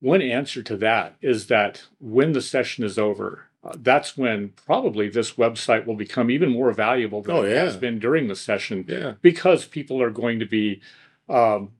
one 0.00 0.22
answer 0.22 0.60
to 0.64 0.76
that 0.78 1.14
is 1.22 1.46
that 1.46 1.84
when 2.00 2.32
the 2.32 2.42
session 2.42 2.82
is 2.82 2.98
over, 2.98 3.47
uh, 3.68 3.74
that's 3.82 4.16
when 4.16 4.50
probably 4.66 5.08
this 5.08 5.32
website 5.32 5.86
will 5.86 5.96
become 5.96 6.30
even 6.30 6.48
more 6.50 6.72
valuable 6.72 7.22
than 7.22 7.36
Oh, 7.36 7.42
it 7.42 7.56
has 7.56 7.76
been 7.76 7.98
during 7.98 8.28
the 8.28 8.36
session 8.36 8.84
Yeah. 8.88 9.14
because 9.22 9.66
people 9.66 10.00
are 10.02 10.10
going 10.10 10.38
to 10.40 10.46
be 10.46 10.80
um, 11.28 11.72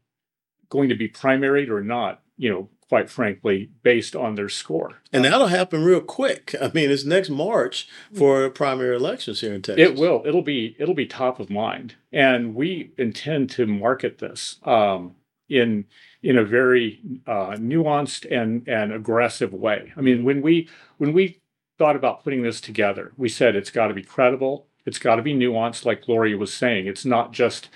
going 0.68 0.88
to 0.88 0.95
be 0.95 1.09
primaried 1.09 1.68
or 1.71 1.83
not, 1.83 2.23
you 2.37 2.50
know, 2.50 2.68
quite 2.88 3.11
frankly, 3.11 3.71
based 3.83 4.16
on 4.16 4.35
their 4.35 4.49
score. 4.49 5.00
And 5.12 5.25
that'll 5.25 5.49
happen 5.49 5.85
real 5.85 6.00
quick. 6.00 6.54
I 6.61 6.71
mean, 6.75 6.90
it's 6.90 7.04
next 7.04 7.28
March 7.30 7.88
for 8.14 8.49
primary 8.50 8.97
elections 8.97 9.40
here 9.40 9.52
in 9.54 9.62
Texas. 9.62 9.87
It 9.90 9.97
will. 9.97 10.23
It'll 10.26 10.42
be. 10.42 10.75
It'll 10.78 10.95
be 10.95 11.07
top 11.07 11.38
of 11.40 11.50
mind, 11.50 11.97
and 12.12 12.54
we 12.54 12.92
intend 12.97 13.50
to 13.50 13.66
market 13.66 14.18
this 14.18 14.57
um, 14.64 15.16
in 15.50 15.85
in 16.23 16.37
a 16.38 16.45
very 16.45 17.00
uh, 17.26 17.57
nuanced 17.59 18.26
and 18.30 18.66
and 18.68 18.92
aggressive 18.92 19.52
way. 19.52 19.92
I 19.97 20.00
mean, 20.00 20.25
when 20.25 20.40
we 20.42 20.68
when 20.97 21.12
we 21.12 21.40
thought 21.78 21.97
about 21.97 22.23
putting 22.25 22.42
this 22.42 22.61
together, 22.61 23.12
we 23.16 23.28
said 23.28 23.54
it's 23.56 23.70
got 23.70 23.88
to 23.88 23.94
be 23.94 24.02
credible. 24.02 24.66
It's 24.85 24.99
got 24.99 25.16
to 25.16 25.23
be 25.23 25.35
nuanced, 25.35 25.85
like 25.85 26.04
Gloria 26.04 26.37
was 26.37 26.52
saying. 26.52 26.87
It's 26.87 27.04
not 27.04 27.32
just 27.32 27.68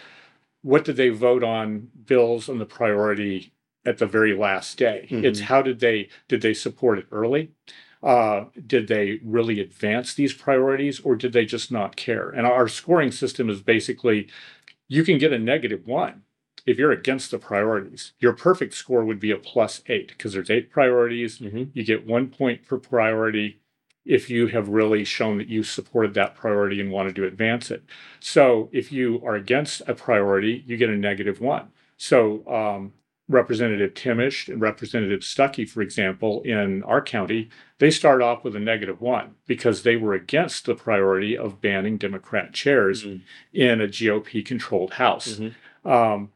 what 0.62 0.84
did 0.84 0.96
they 0.96 1.08
vote 1.08 1.42
on 1.44 1.88
bills 2.06 2.48
on 2.48 2.58
the 2.58 2.64
priority 2.66 3.52
at 3.84 3.98
the 3.98 4.06
very 4.06 4.34
last 4.36 4.78
day. 4.78 5.06
It's 5.10 5.40
Mhm. 5.40 5.44
how 5.44 5.62
did 5.62 5.80
they 5.80 6.08
did 6.28 6.40
they 6.42 6.54
support 6.54 6.98
it 6.98 7.06
early? 7.10 7.50
Uh, 8.02 8.46
did 8.66 8.88
they 8.88 9.20
really 9.24 9.60
advance 9.60 10.14
these 10.14 10.32
priorities 10.32 11.00
or 11.00 11.14
did 11.16 11.32
they 11.32 11.44
just 11.44 11.70
not 11.70 11.94
care? 11.96 12.30
And 12.30 12.46
our 12.46 12.66
scoring 12.68 13.12
system 13.12 13.48
is 13.50 13.60
basically 13.62 14.28
you 14.88 15.04
can 15.04 15.18
get 15.18 15.32
a 15.32 15.38
negative 15.38 15.86
one 15.86 16.22
if 16.66 16.78
you're 16.78 16.92
against 16.92 17.30
the 17.32 17.38
priorities. 17.38 18.12
Your 18.20 18.32
perfect 18.32 18.74
score 18.74 19.04
would 19.04 19.18
be 19.20 19.30
a 19.32 19.36
plus 19.36 19.82
eight 19.86 20.08
because 20.08 20.32
there's 20.32 20.50
eight 20.50 20.70
priorities. 20.70 21.38
Mhm. 21.38 21.70
You 21.74 21.84
get 21.84 22.06
one 22.06 22.28
point 22.28 22.64
per 22.66 22.78
priority 22.78 23.58
if 24.04 24.28
you 24.28 24.48
have 24.48 24.68
really 24.68 25.04
shown 25.04 25.38
that 25.38 25.48
you 25.48 25.62
supported 25.62 26.14
that 26.14 26.34
priority 26.34 26.80
and 26.80 26.90
wanted 26.90 27.14
to 27.16 27.26
advance 27.26 27.70
it. 27.70 27.82
So 28.20 28.68
if 28.72 28.90
you 28.90 29.22
are 29.24 29.34
against 29.36 29.82
a 29.86 29.94
priority, 29.94 30.64
you 30.66 30.76
get 30.76 30.90
a 30.90 30.96
negative 30.96 31.40
one. 31.40 31.68
So 31.96 32.46
um, 32.48 32.92
Representative 33.28 33.94
Thimesch 33.94 34.48
and 34.48 34.60
Representative 34.60 35.22
Stucky, 35.22 35.64
for 35.64 35.82
example, 35.82 36.42
in 36.42 36.82
our 36.82 37.00
county, 37.00 37.48
they 37.78 37.90
start 37.90 38.20
off 38.20 38.42
with 38.42 38.56
a 38.56 38.60
negative 38.60 39.00
one 39.00 39.36
because 39.46 39.82
they 39.82 39.96
were 39.96 40.14
against 40.14 40.66
the 40.66 40.74
priority 40.74 41.36
of 41.38 41.60
banning 41.60 41.96
Democrat 41.96 42.52
chairs 42.52 43.04
Mhm. 43.04 43.20
in 43.52 43.80
a 43.80 43.86
GOP 43.86 44.42
controlled 44.42 44.94
House. 44.94 45.38
Mhm. 45.38 45.54
Um, 45.88 46.32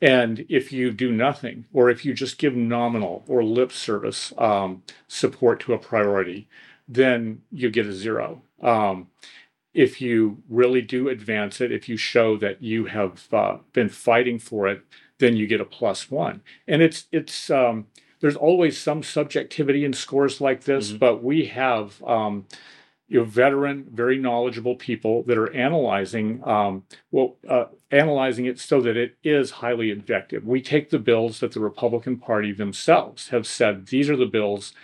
and 0.00 0.46
if 0.48 0.72
you 0.72 0.92
do 0.92 1.10
nothing, 1.10 1.64
or 1.72 1.90
if 1.90 2.04
you 2.04 2.14
just 2.14 2.38
give 2.38 2.54
nominal 2.54 3.24
or 3.26 3.42
lip 3.42 3.72
service 3.72 4.32
um, 4.38 4.82
support 5.08 5.58
to 5.60 5.72
a 5.74 5.78
priority, 5.78 6.46
then 6.88 7.42
you 7.52 7.70
get 7.70 7.86
a 7.86 7.92
zero. 7.92 8.42
Um, 8.62 9.08
if 9.74 10.00
you 10.00 10.38
really 10.48 10.82
do 10.82 11.08
advance 11.08 11.60
it, 11.60 11.70
if 11.72 11.88
you 11.88 11.96
show 11.96 12.36
that 12.38 12.62
you 12.62 12.86
have 12.86 13.26
uh, 13.32 13.58
been 13.72 13.88
fighting 13.88 14.38
for 14.38 14.66
it, 14.68 14.82
then 15.18 15.36
you 15.36 15.46
get 15.46 15.60
a 15.60 15.64
plus 15.64 16.10
one. 16.10 16.42
And 16.66 16.82
it's 16.82 17.06
it's 17.12 17.50
um, 17.50 17.86
there's 18.20 18.36
always 18.36 18.78
some 18.78 19.02
subjectivity 19.02 19.84
in 19.84 19.92
scores 19.92 20.40
like 20.40 20.64
this, 20.64 20.92
Mhm. 20.92 20.98
but 20.98 21.22
we 21.22 21.46
have 21.46 22.02
um, 22.04 22.46
you 23.08 23.18
know 23.20 23.24
veteran, 23.24 23.86
very 23.92 24.18
knowledgeable 24.18 24.76
people 24.76 25.22
that 25.24 25.38
are 25.38 25.52
analyzing 25.52 26.42
um, 26.48 26.84
well 27.10 27.36
uh, 27.48 27.66
analyzing 27.90 28.46
it 28.46 28.58
so 28.58 28.80
that 28.80 28.96
it 28.96 29.16
is 29.24 29.50
highly 29.50 29.90
objective. 29.90 30.46
We 30.46 30.60
take 30.62 30.90
the 30.90 30.98
bills 30.98 31.40
that 31.40 31.52
the 31.52 31.60
Republican 31.60 32.18
Party 32.18 32.52
themselves 32.52 33.28
have 33.28 33.46
said 33.46 33.86
these 33.88 34.10
are 34.10 34.16
the 34.16 34.26
bills 34.26 34.74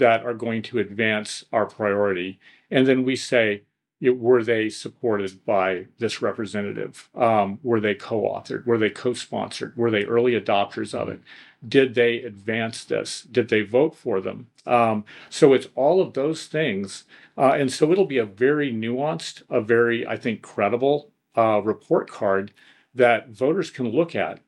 that 0.00 0.26
are 0.26 0.34
going 0.34 0.62
to 0.62 0.78
advance 0.78 1.44
our 1.52 1.66
priority, 1.66 2.40
and 2.70 2.86
then 2.86 3.04
we 3.04 3.14
say 3.16 3.62
were 4.02 4.42
they 4.42 4.70
supported 4.70 5.44
by 5.44 5.86
this 5.98 6.22
representative? 6.22 7.10
Um, 7.14 7.58
were 7.62 7.80
they 7.80 7.94
co-authored? 7.94 8.66
Were 8.66 8.78
they 8.78 8.88
co-sponsored? 8.88 9.76
Were 9.76 9.90
they 9.90 10.04
early 10.04 10.32
adopters 10.32 10.94
of 10.94 11.10
it? 11.10 11.20
Did 11.66 11.94
they 11.94 12.22
advance 12.22 12.82
this? 12.84 13.22
Did 13.22 13.50
they 13.50 13.60
vote 13.60 13.94
for 13.94 14.22
them? 14.22 14.46
Um, 14.66 15.04
so 15.28 15.52
it's 15.52 15.68
all 15.74 16.00
of 16.00 16.14
those 16.14 16.46
things, 16.46 17.04
uh, 17.36 17.52
and 17.52 17.70
so 17.70 17.92
it'll 17.92 18.06
be 18.06 18.18
a 18.18 18.24
very 18.24 18.72
nuanced, 18.72 19.42
a 19.50 19.60
very 19.60 20.06
I 20.06 20.16
think 20.16 20.40
credible 20.40 21.10
uh, 21.36 21.60
report 21.62 22.10
card 22.10 22.52
that 22.94 23.28
voters 23.28 23.70
can 23.70 23.88
look 23.88 24.16
at. 24.16 24.40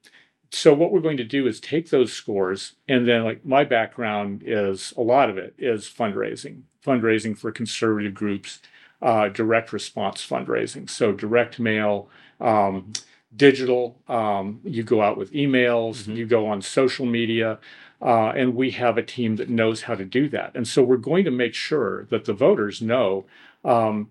So 0.54 0.74
what 0.74 0.92
we're 0.92 1.00
going 1.00 1.16
to 1.16 1.24
do 1.24 1.46
is 1.46 1.60
take 1.60 1.88
those 1.90 2.12
scores, 2.12 2.74
and 2.86 3.08
then 3.08 3.24
like 3.24 3.44
my 3.44 3.64
background 3.64 4.42
is 4.44 4.92
a 4.98 5.00
lot 5.00 5.30
of 5.30 5.38
it 5.38 5.54
is 5.58 5.86
fundraising, 5.86 6.62
fundraising 6.84 7.36
for 7.36 7.50
conservative 7.50 8.12
groups 8.14 8.60
uh, 9.00 9.28
direct 9.28 9.72
response 9.72 10.26
fundraising. 10.26 10.88
So 10.88 11.12
direct 11.12 11.58
mail, 11.58 12.08
um, 12.40 12.92
digital. 13.34 13.98
Um, 14.08 14.60
you 14.62 14.82
go 14.84 15.02
out 15.02 15.16
with 15.18 15.32
emails. 15.32 16.04
Mhm. 16.04 16.16
You 16.16 16.26
go 16.26 16.46
on 16.46 16.62
social 16.62 17.06
media. 17.06 17.58
Uh, 18.00 18.30
and 18.30 18.56
we 18.56 18.72
have 18.72 18.98
a 18.98 19.02
team 19.02 19.36
that 19.36 19.48
knows 19.48 19.82
how 19.82 19.94
to 19.94 20.04
do 20.04 20.28
that. 20.28 20.50
And 20.54 20.66
so 20.66 20.82
we're 20.82 20.96
going 20.96 21.24
to 21.24 21.30
make 21.30 21.54
sure 21.54 22.04
that 22.06 22.24
the 22.24 22.32
voters 22.32 22.82
know 22.82 23.26
um, 23.64 24.10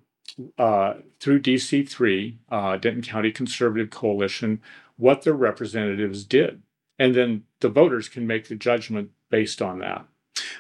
uh, 0.58 0.94
through 1.20 1.40
DC3, 1.42 2.38
uh, 2.50 2.78
Denton 2.78 3.02
County 3.02 3.32
Conservative 3.32 3.90
Coalition, 3.90 4.62
what 5.02 5.24
their 5.24 5.34
representatives 5.34 6.24
did. 6.24 6.62
And 7.00 7.16
then 7.16 7.44
the 7.60 7.70
voters 7.70 8.08
can 8.08 8.28
make 8.28 8.48
the 8.48 8.56
judgment 8.56 9.10
based 9.32 9.62
on 9.62 9.80
that. 9.80 10.06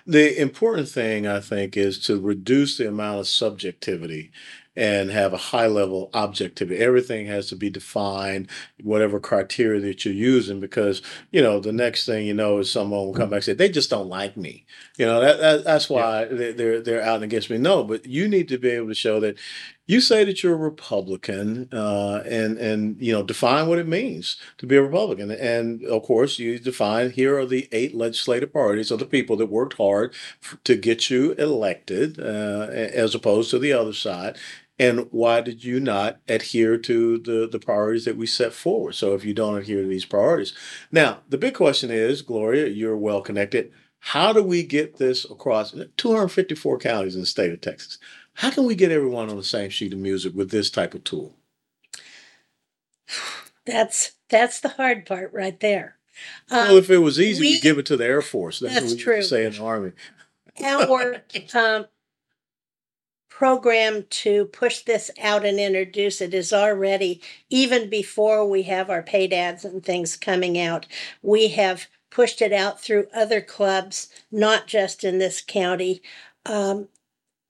The 0.05 0.39
important 0.41 0.89
thing, 0.89 1.27
I 1.27 1.39
think, 1.39 1.77
is 1.77 1.99
to 2.05 2.19
reduce 2.19 2.77
the 2.77 2.87
amount 2.87 3.19
of 3.19 3.27
subjectivity 3.27 4.31
and 4.75 5.11
have 5.11 5.33
a 5.33 5.37
high 5.37 5.67
level 5.67 6.09
objectivity. 6.13 6.81
Everything 6.81 7.27
has 7.27 7.47
to 7.49 7.55
be 7.55 7.69
defined, 7.69 8.49
whatever 8.81 9.19
criteria 9.19 9.79
that 9.81 10.03
you're 10.03 10.13
using, 10.13 10.59
because 10.59 11.01
you 11.29 11.41
know 11.41 11.59
the 11.59 11.73
next 11.73 12.05
thing 12.05 12.25
you 12.25 12.33
know 12.33 12.57
is 12.59 12.71
someone 12.71 13.01
will 13.05 13.13
come 13.13 13.29
back 13.29 13.37
and 13.37 13.43
say 13.43 13.53
they 13.53 13.69
just 13.69 13.89
don't 13.89 14.07
like 14.07 14.35
me. 14.37 14.65
You 14.97 15.05
know 15.05 15.19
that, 15.21 15.39
that 15.39 15.63
that's 15.65 15.89
why 15.89 16.25
they- 16.25 16.53
they're 16.53 16.81
they're 16.81 17.01
out 17.03 17.21
against 17.21 17.49
me. 17.49 17.57
No, 17.57 17.83
but 17.83 18.05
you 18.05 18.27
need 18.27 18.47
to 18.47 18.57
be 18.57 18.69
able 18.69 18.87
to 18.87 18.95
show 18.95 19.19
that 19.19 19.37
you 19.87 19.99
say 20.01 20.23
that 20.23 20.43
you're 20.43 20.53
a 20.53 20.57
Republican, 20.57 21.67
uh, 21.73 22.23
and 22.25 22.57
and 22.57 23.01
you 23.01 23.11
know 23.11 23.23
define 23.23 23.67
what 23.67 23.79
it 23.79 23.87
means 23.87 24.37
to 24.59 24.65
be 24.67 24.75
a 24.77 24.81
Republican, 24.81 25.31
and 25.31 25.83
of 25.85 26.03
course 26.03 26.39
you 26.39 26.59
define 26.59 27.11
here 27.11 27.37
are 27.37 27.45
the 27.45 27.67
eight 27.71 27.93
legislative 27.95 28.53
parties 28.53 28.91
of 28.91 28.99
the 28.99 29.05
people 29.05 29.35
that 29.37 29.47
worked 29.47 29.73
hard 29.75 30.13
f- 30.43 30.57
to 30.63 30.75
get 30.75 31.09
you 31.09 31.33
elected, 31.33 32.19
uh, 32.19 32.67
as 32.71 33.15
opposed 33.15 33.49
to 33.51 33.59
the 33.59 33.73
other 33.73 33.93
side. 33.93 34.37
And 34.79 35.07
why 35.11 35.41
did 35.41 35.63
you 35.63 35.79
not 35.79 36.19
adhere 36.27 36.75
to 36.79 37.19
the, 37.19 37.47
the 37.51 37.59
priorities 37.59 38.05
that 38.05 38.17
we 38.17 38.25
set 38.25 38.51
forward? 38.51 38.93
So 38.95 39.13
if 39.13 39.23
you 39.23 39.33
don't 39.33 39.57
adhere 39.59 39.83
to 39.83 39.87
these 39.87 40.05
priorities, 40.05 40.53
now 40.91 41.19
the 41.29 41.37
big 41.37 41.53
question 41.53 41.91
is, 41.91 42.23
Gloria, 42.23 42.67
you're 42.67 42.97
well 42.97 43.21
connected. 43.21 43.71
How 43.99 44.33
do 44.33 44.41
we 44.41 44.63
get 44.63 44.97
this 44.97 45.25
across 45.25 45.75
254 45.97 46.79
counties 46.79 47.13
in 47.13 47.21
the 47.21 47.27
state 47.27 47.51
of 47.51 47.61
Texas? 47.61 47.99
How 48.35 48.49
can 48.51 48.65
we 48.65 48.75
get 48.75 48.91
everyone 48.91 49.29
on 49.29 49.37
the 49.37 49.43
same 49.43 49.69
sheet 49.69 49.93
of 49.93 49.99
music 49.99 50.33
with 50.35 50.49
this 50.51 50.69
type 50.69 50.93
of 50.93 51.03
tool? 51.03 51.35
That's 53.65 54.13
that's 54.29 54.59
the 54.59 54.69
hard 54.69 55.05
part 55.05 55.31
right 55.33 55.59
there. 55.59 55.97
well, 56.49 56.71
Um, 56.71 56.77
if 56.77 56.89
it 56.89 56.99
was 56.99 57.19
easy, 57.19 57.41
we 57.41 57.51
we- 57.53 57.59
give 57.59 57.77
it 57.77 57.85
to 57.87 57.97
the 57.97 58.05
Air 58.05 58.21
Force. 58.21 58.59
That's, 58.59 58.73
That's 58.75 58.95
true. 58.95 59.21
say 59.21 59.45
in 59.45 59.53
the 59.53 59.63
Army. 59.63 59.91
our 60.63 61.21
um, 61.53 61.85
program 63.29 64.05
to 64.09 64.45
push 64.45 64.81
this 64.83 65.11
out 65.21 65.45
and 65.45 65.59
introduce 65.59 66.21
it 66.21 66.33
is 66.33 66.53
already 66.53 67.21
even 67.49 67.89
before 67.89 68.47
we 68.47 68.63
have 68.63 68.89
our 68.89 69.01
paid 69.03 69.33
ads 69.33 69.65
and 69.65 69.83
things 69.83 70.15
coming 70.15 70.57
out. 70.59 70.85
We 71.21 71.49
have 71.49 71.87
pushed 72.09 72.41
it 72.41 72.51
out 72.53 72.81
through 72.81 73.07
other 73.13 73.41
clubs, 73.41 74.09
not 74.31 74.67
just 74.67 75.03
in 75.03 75.17
this 75.17 75.41
county. 75.41 76.01
Um, 76.45 76.87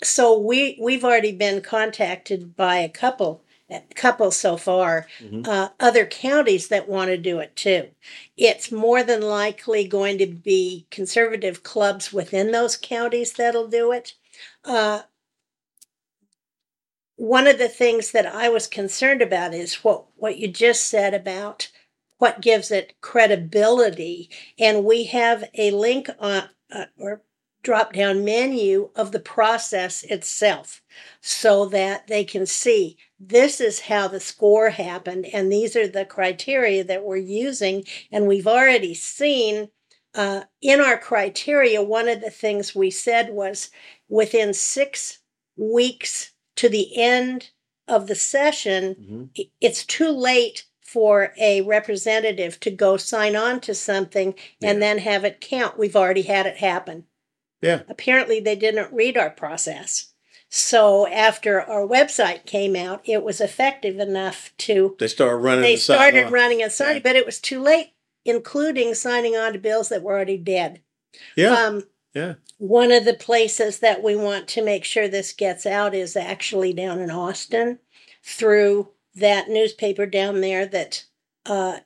so 0.04 0.38
we 0.40 0.78
we've 0.82 1.04
already 1.06 1.32
been 1.32 1.62
contacted 1.62 2.56
by 2.56 2.78
a 2.78 2.90
couple 2.90 3.44
a 3.70 3.82
couple 3.96 4.32
so 4.32 4.58
far 4.58 5.08
Mhm. 5.22 5.48
uh, 5.48 5.70
other 5.80 6.06
counties 6.06 6.68
that 6.70 6.90
want 6.90 7.10
to 7.10 7.18
do 7.18 7.40
it 7.40 7.56
too 7.56 7.90
it's 8.38 8.72
more 8.72 9.04
than 9.04 9.22
likely 9.22 9.88
going 9.88 10.18
to 10.20 10.28
be 10.28 10.88
conservative 10.92 11.64
clubs 11.64 12.14
within 12.14 12.52
those 12.52 12.78
counties 12.78 13.34
that'll 13.34 13.68
do 13.68 13.92
it 13.92 14.16
uh, 14.66 15.04
one 17.18 17.48
of 17.48 17.58
the 17.58 17.70
things 17.70 18.12
that 18.12 18.26
i 18.26 18.50
was 18.50 18.68
concerned 18.68 19.22
about 19.22 19.54
is 19.54 19.76
what 19.84 20.06
what 20.16 20.38
you 20.38 20.48
just 20.48 20.86
said 20.88 21.14
about 21.14 21.70
what 22.18 22.42
gives 22.42 22.72
it 22.72 22.94
credibility 23.02 24.30
and 24.60 24.86
we 24.86 25.06
have 25.06 25.44
a 25.56 25.72
link 25.72 26.10
on 26.20 26.50
uh, 26.72 26.86
or 26.98 27.22
drop 27.64 27.94
down 27.94 28.26
menu 28.26 28.90
of 28.96 29.12
the 29.12 29.20
process 29.20 30.04
itself 30.04 30.82
so 31.22 31.66
that 31.66 32.08
they 32.08 32.24
can 32.24 32.46
see 32.46 32.98
this 33.20 33.62
is 33.62 33.82
how 33.82 34.08
the 34.08 34.20
score 34.20 34.70
happened 34.70 35.26
and 35.28 35.52
these 35.52 35.76
are 35.76 35.88
the 35.88 36.06
criteria 36.06 36.84
that 36.84 37.04
we're 37.04 37.18
using 37.18 37.84
and 38.12 38.28
we've 38.28 38.48
already 38.48 38.94
seen 38.94 39.70
uh, 40.16 40.42
in 40.62 40.82
our 40.82 40.98
criteria 40.98 41.82
one 41.82 42.08
of 42.10 42.20
the 42.22 42.32
things 42.32 42.76
we 42.76 42.90
said 42.90 43.30
was 43.30 43.70
within 44.10 44.54
six 44.54 45.20
weeks 45.56 46.32
to 46.56 46.68
the 46.68 46.98
end 46.98 47.52
of 47.88 48.08
the 48.08 48.16
session 48.16 49.30
Mhm. 49.36 49.50
it's 49.62 49.86
too 49.86 50.10
late 50.10 50.66
for 50.82 51.34
a 51.40 51.62
representative 51.62 52.60
to 52.60 52.70
go 52.72 52.98
sign 52.98 53.36
on 53.36 53.62
to 53.62 53.74
something 53.74 54.36
and 54.62 54.82
then 54.82 54.98
have 54.98 55.24
it 55.24 55.40
count. 55.40 55.78
We've 55.80 55.96
already 55.96 56.24
had 56.24 56.46
it 56.46 56.58
happen 56.58 57.06
Yeah. 57.62 57.84
apparently 57.88 58.40
they 58.40 58.56
didn't 58.56 58.92
read 58.94 59.18
our 59.18 59.30
process. 59.30 60.08
So 60.50 61.08
after 61.08 61.62
our 61.62 61.88
website 61.88 62.46
came 62.46 62.76
out, 62.76 63.02
it 63.06 63.24
was 63.24 63.40
effective 63.40 64.00
enough 64.00 64.52
to 64.60 64.96
They 65.00 65.08
started 65.08 65.38
running. 65.38 65.62
they 65.64 65.76
started 65.78 66.30
running 66.32 66.62
and 66.62 66.72
signing, 66.72 66.96
Yeah. 66.98 67.02
but 67.04 67.16
it 67.16 67.26
was 67.26 67.40
too 67.40 67.62
late, 67.62 67.94
including 68.26 68.94
signing 68.96 69.36
on 69.36 69.54
to 69.54 69.60
bills 69.60 69.90
that 69.90 70.02
were 70.04 70.14
already 70.14 70.38
dead. 70.38 70.82
Yeah. 71.38 71.54
Um, 71.54 71.88
yeah. 72.14 72.34
one 72.58 72.92
of 72.92 73.06
the 73.06 73.14
places 73.14 73.80
that 73.80 74.04
we 74.04 74.16
want 74.16 74.48
to 74.50 74.62
make 74.64 74.84
sure 74.84 75.08
this 75.08 75.32
gets 75.32 75.66
out 75.66 75.96
is 75.96 76.16
actually 76.18 76.74
down 76.74 77.00
in 77.00 77.10
Austin 77.10 77.80
through 78.24 78.90
that 79.16 79.50
newspaper 79.50 80.06
down 80.06 80.42
there 80.42 80.66
that 80.66 81.06
uh 81.46 81.80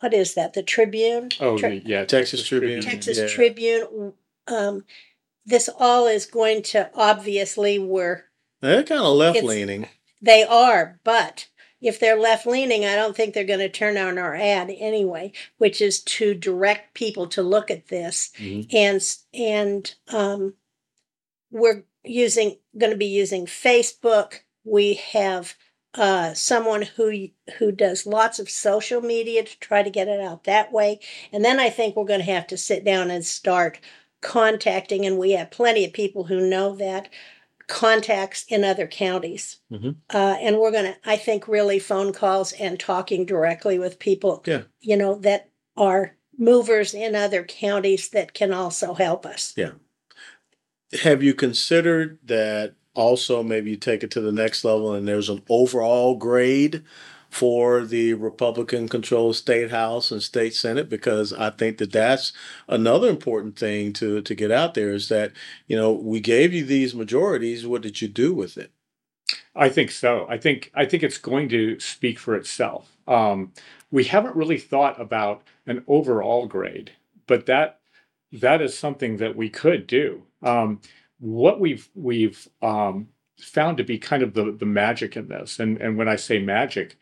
what 0.00 0.12
is 0.14 0.34
that? 0.34 0.54
The 0.54 0.62
Tribune? 0.64 1.30
Oh, 1.38 1.56
Tri- 1.58 1.82
yeah, 1.84 2.04
Texas 2.04 2.44
Tribune. 2.46 2.80
Texas 2.82 3.18
Yeah. 3.18 3.26
Tribune. 3.28 4.12
Um, 4.48 4.84
this 5.44 5.68
all 5.78 6.06
is 6.06 6.26
going 6.26 6.62
to 6.62 6.90
obviously 6.94 7.78
we're 7.78 8.24
They're 8.60 8.82
kind 8.82 9.00
of 9.02 9.14
left 9.16 9.42
leaning. 9.42 9.88
they 10.20 10.44
are, 10.44 11.00
but 11.04 11.48
if 11.80 11.98
they're 11.98 12.18
left 12.20 12.46
leaning, 12.46 12.84
I 12.84 12.94
don't 12.94 13.16
think 13.16 13.34
they're 13.34 13.42
going 13.44 13.58
to 13.58 13.68
turn 13.68 13.96
on 13.96 14.16
our 14.18 14.36
ad 14.36 14.70
anyway, 14.78 15.32
which 15.58 15.80
is 15.80 16.00
to 16.04 16.32
direct 16.34 16.94
people 16.94 17.26
to 17.28 17.42
look 17.42 17.70
at 17.72 17.88
this 17.88 18.30
Mhm. 18.38 18.72
and 18.72 19.16
and 19.34 19.94
um, 20.08 20.54
we're 21.50 21.84
using 22.04 22.58
going 22.78 22.92
to 22.92 22.96
be 22.96 23.06
using 23.06 23.46
Facebook. 23.46 24.40
We 24.64 24.94
have 24.94 25.54
uh, 25.94 26.32
someone 26.34 26.82
who 26.82 27.28
who 27.58 27.70
does 27.72 28.06
lots 28.06 28.38
of 28.38 28.48
social 28.48 29.00
media 29.02 29.42
to 29.44 29.58
try 29.58 29.82
to 29.82 29.90
get 29.90 30.08
it 30.08 30.20
out 30.20 30.44
that 30.44 30.72
way, 30.72 31.00
and 31.32 31.44
then 31.44 31.60
I 31.60 31.68
think 31.68 31.94
we're 31.96 32.04
going 32.04 32.20
to 32.24 32.32
have 32.32 32.46
to 32.48 32.56
sit 32.56 32.84
down 32.84 33.10
and 33.10 33.24
start 33.24 33.78
contacting, 34.22 35.04
and 35.04 35.18
we 35.18 35.32
have 35.32 35.50
plenty 35.50 35.84
of 35.84 35.92
people 35.92 36.24
who 36.24 36.48
know 36.48 36.74
that 36.76 37.10
contacts 37.66 38.44
in 38.48 38.64
other 38.64 38.86
counties. 38.86 39.58
Mhm. 39.70 39.96
Uh, 40.12 40.36
and 40.40 40.58
we're 40.58 40.70
going 40.70 40.84
to, 40.86 40.96
I 41.04 41.16
think, 41.16 41.46
really 41.46 41.78
phone 41.78 42.12
calls 42.12 42.52
and 42.52 42.78
talking 42.78 43.24
directly 43.24 43.78
with 43.78 43.98
people, 43.98 44.42
Yeah. 44.46 44.62
you 44.80 44.96
know, 44.96 45.14
that 45.16 45.48
are 45.76 46.16
movers 46.36 46.94
in 46.94 47.14
other 47.14 47.44
counties 47.44 48.08
that 48.10 48.34
can 48.34 48.52
also 48.52 48.94
help 48.94 49.24
us. 49.24 49.52
Yeah. 49.56 49.72
Have 51.02 51.22
you 51.22 51.34
considered 51.34 52.18
that 52.24 52.74
also 52.94 53.42
maybe 53.42 53.70
you 53.70 53.76
take 53.76 54.02
it 54.02 54.10
to 54.12 54.20
the 54.20 54.32
next 54.32 54.64
level 54.64 54.92
and 54.92 55.08
there's 55.08 55.30
an 55.30 55.42
overall 55.48 56.14
grade 56.16 56.82
for 57.32 57.84
the 57.84 58.14
Republican 58.14 58.88
controlled 58.88 59.36
state 59.36 59.70
house 59.70 60.10
and 60.10 60.22
state 60.22 60.54
senate 60.54 60.88
because 60.88 61.32
I 61.32 61.50
think 61.50 61.78
that 61.78 61.92
that's 61.92 62.32
another 62.68 63.08
important 63.08 63.58
thing 63.58 63.92
to 63.94 64.20
to 64.22 64.34
get 64.34 64.50
out 64.50 64.74
there 64.74 64.90
is 64.92 65.08
that 65.08 65.32
you 65.66 65.76
know 65.76 65.92
we 65.92 66.20
gave 66.20 66.52
you 66.52 66.64
these 66.64 66.94
majorities 66.94 67.66
what 67.66 67.82
did 67.82 68.02
you 68.02 68.08
do 68.08 68.34
with 68.34 68.58
it 68.58 68.70
I 69.54 69.68
think 69.68 69.90
so. 69.90 70.26
I 70.28 70.38
think 70.38 70.70
I 70.74 70.86
think 70.86 71.02
it's 71.02 71.18
going 71.18 71.48
to 71.50 71.78
speak 71.78 72.18
for 72.18 72.34
itself. 72.34 72.96
Um, 73.06 73.52
we 73.90 74.04
haven't 74.04 74.36
really 74.36 74.58
thought 74.58 75.00
about 75.00 75.42
an 75.66 75.84
overall 75.86 76.46
grade, 76.46 76.92
but 77.26 77.46
that 77.46 77.80
that 78.32 78.62
is 78.62 78.78
something 78.78 79.18
that 79.18 79.36
we 79.36 79.50
could 79.50 79.86
do. 79.86 80.22
Um, 80.42 80.80
what 81.18 81.60
we've 81.60 81.88
we've 81.94 82.48
um, 82.62 83.08
found 83.38 83.76
to 83.76 83.84
be 83.84 83.98
kind 83.98 84.22
of 84.22 84.34
the 84.34 84.52
the 84.52 84.66
magic 84.66 85.16
in 85.16 85.28
this, 85.28 85.60
and 85.60 85.78
and 85.80 85.98
when 85.98 86.08
I 86.08 86.16
say 86.16 86.38
magic, 86.38 86.96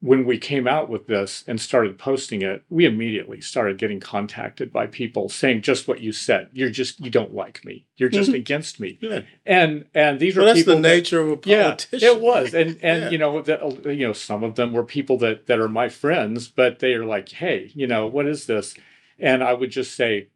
when 0.00 0.24
we 0.24 0.38
came 0.38 0.66
out 0.68 0.88
with 0.88 1.06
this 1.06 1.42
and 1.46 1.60
started 1.60 1.98
posting 1.98 2.42
it, 2.42 2.62
we 2.68 2.84
immediately 2.84 3.40
started 3.40 3.78
getting 3.78 4.00
contacted 4.00 4.72
by 4.72 4.86
people 4.86 5.28
saying 5.28 5.62
just 5.62 5.88
what 5.88 6.00
you 6.00 6.12
said. 6.12 6.48
You're 6.52 6.70
just 6.70 7.00
you 7.04 7.10
don't 7.10 7.34
like 7.34 7.64
me. 7.64 7.86
You're 7.96 8.08
just 8.08 8.30
Mhm. 8.30 8.34
against 8.34 8.78
me. 8.80 8.98
yeah. 9.00 9.22
And 9.44 9.86
and 9.94 10.20
these 10.20 10.36
well 10.36 10.44
are 10.44 10.48
that's 10.48 10.60
people 10.60 10.76
the 10.76 10.82
that- 10.82 10.88
nature 10.96 11.20
of 11.20 11.28
a 11.28 11.38
yeah, 11.48 11.62
politician 11.64 12.08
it 12.08 12.20
was, 12.20 12.54
and 12.54 12.78
and 12.82 13.02
Yeah. 13.04 13.10
you 13.10 13.18
know 13.18 13.42
that 13.42 13.84
you 13.96 14.06
know 14.06 14.12
some 14.12 14.44
of 14.44 14.54
them 14.54 14.72
were 14.72 14.84
people 14.84 15.18
that 15.18 15.46
that 15.46 15.58
are 15.58 15.68
my 15.68 15.88
friends, 15.88 16.48
but 16.48 16.78
they 16.78 16.94
are 16.94 17.04
like, 17.04 17.28
hey, 17.30 17.70
you 17.74 17.86
know, 17.86 18.06
what 18.06 18.26
is 18.26 18.46
this? 18.46 18.74
And 19.18 19.42
I 19.42 19.54
would 19.54 19.70
just 19.70 19.94
say, 19.94 20.28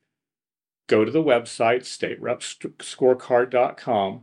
go 0.88 1.04
to 1.04 1.10
the 1.10 1.22
website 1.22 1.84
staterepscorecard.com, 2.80 4.22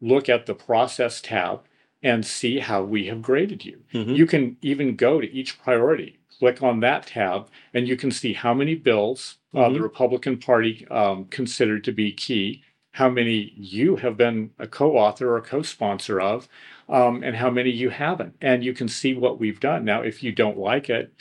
look 0.00 0.28
at 0.28 0.46
the 0.46 0.54
process 0.54 1.20
tab, 1.20 1.62
and 2.04 2.24
see 2.24 2.58
how 2.58 2.84
we 2.84 3.06
have 3.06 3.22
graded 3.22 3.64
you. 3.64 3.80
Mhm. 3.92 4.14
You 4.16 4.26
can 4.26 4.56
even 4.62 4.94
go 4.94 5.20
to 5.20 5.32
each 5.32 5.58
priority, 5.58 6.18
click 6.38 6.62
on 6.62 6.80
that 6.80 7.06
tab, 7.08 7.48
and 7.72 7.88
you 7.88 7.96
can 7.96 8.10
see 8.12 8.34
how 8.34 8.54
many 8.54 8.74
bills 8.76 9.38
uh, 9.54 9.68
the 9.68 9.78
Mhm. 9.78 9.82
Republican 9.82 10.36
Party 10.36 10.84
um, 10.90 11.26
considered 11.26 11.84
to 11.84 11.92
be 11.92 12.10
key, 12.12 12.62
how 12.90 13.08
many 13.08 13.52
you 13.56 13.94
have 13.96 14.16
been 14.16 14.50
a 14.58 14.66
co-author 14.66 15.34
or 15.34 15.40
co-sponsor 15.40 16.20
of, 16.20 16.48
um, 16.88 17.22
and 17.22 17.36
how 17.36 17.50
many 17.50 17.70
you 17.70 17.88
haven't. 17.88 18.34
And 18.40 18.64
you 18.64 18.72
can 18.74 18.88
see 18.88 19.14
what 19.14 19.38
we've 19.38 19.60
done. 19.60 19.84
Now, 19.84 20.02
if 20.02 20.24
you 20.24 20.32
don't 20.32 20.58
like 20.58 20.90
it, 20.90 21.12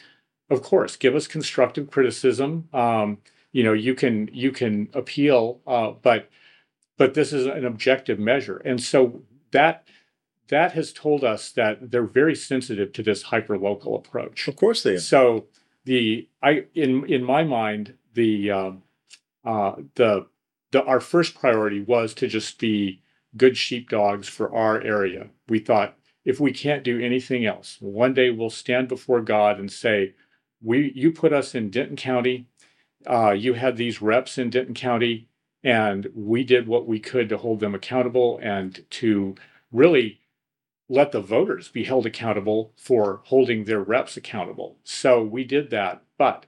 of 0.50 0.64
course, 0.64 0.96
give 0.96 1.16
us 1.16 1.28
constructive 1.28 1.92
criticism. 1.92 2.68
Um, 2.74 3.20
you 3.52 3.64
know, 3.64 3.74
you 3.74 3.94
can 3.94 4.30
you 4.34 4.52
can 4.52 4.90
appeal, 4.94 5.62
uh, 5.68 5.92
but 6.02 6.30
but 6.98 7.14
this 7.14 7.32
is 7.32 7.46
an 7.46 7.66
objective 7.66 8.20
measure, 8.20 8.58
and 8.66 8.82
so 8.82 9.22
that 9.52 9.88
that 10.50 10.74
has 10.74 10.92
told 10.92 11.24
us 11.24 11.52
that 11.52 11.92
they're 11.92 12.04
very 12.04 12.36
sensitive 12.36 12.92
to 12.94 13.04
this 13.04 13.26
hyperlocal 13.26 13.98
approach. 13.98 14.48
of 14.48 14.56
course 14.56 14.84
they 14.84 14.96
are 14.96 15.00
So 15.00 15.46
the 15.86 16.28
I 16.42 16.66
in 16.74 17.06
in 17.06 17.24
my 17.24 17.44
mind 17.44 17.96
the 18.14 18.52
um, 18.52 18.84
uh, 19.46 19.76
the 19.96 20.28
the 20.72 20.84
our 20.84 21.00
first 21.00 21.36
priority 21.36 21.82
was 21.82 22.14
to 22.16 22.28
just 22.28 22.60
be 22.60 23.02
good 23.36 23.58
sheepdogs 23.58 24.28
for 24.28 24.54
our 24.54 24.82
area. 24.82 25.30
We 25.48 25.60
thought 25.60 25.98
if 26.26 26.40
we 26.40 26.52
can't 26.52 26.84
do 26.84 27.00
anything 27.02 27.46
else, 27.46 27.78
one 27.82 28.14
day 28.14 28.30
we'll 28.30 28.50
stand 28.50 28.88
before 28.88 29.22
God 29.22 29.60
and 29.60 29.72
say, 29.72 30.14
"We 30.62 30.92
you 30.96 31.12
put 31.12 31.34
us 31.34 31.56
in 31.56 31.70
Denton 31.70 31.98
County, 31.98 32.48
uh, 33.08 33.32
you 33.32 33.54
had 33.54 33.78
these 33.78 34.02
reps 34.02 34.38
in 34.38 34.50
Denton 34.50 34.76
County, 34.76 35.28
and 35.64 36.10
we 36.14 36.44
did 36.44 36.68
what 36.68 36.88
we 36.88 37.00
could 37.00 37.30
to 37.30 37.38
hold 37.38 37.60
them 37.60 37.76
accountable 37.76 38.40
and 38.42 38.86
to 38.92 39.36
really." 39.72 40.20
Let 40.90 41.12
the 41.12 41.22
voters 41.22 41.70
be 41.70 41.86
held 41.86 42.06
accountable 42.06 42.74
for 42.78 43.22
holding 43.26 43.64
their 43.64 43.82
reps 43.82 44.18
accountable. 44.18 44.78
So 44.84 45.24
we 45.24 45.44
did 45.44 45.70
that. 45.72 46.04
But 46.18 46.46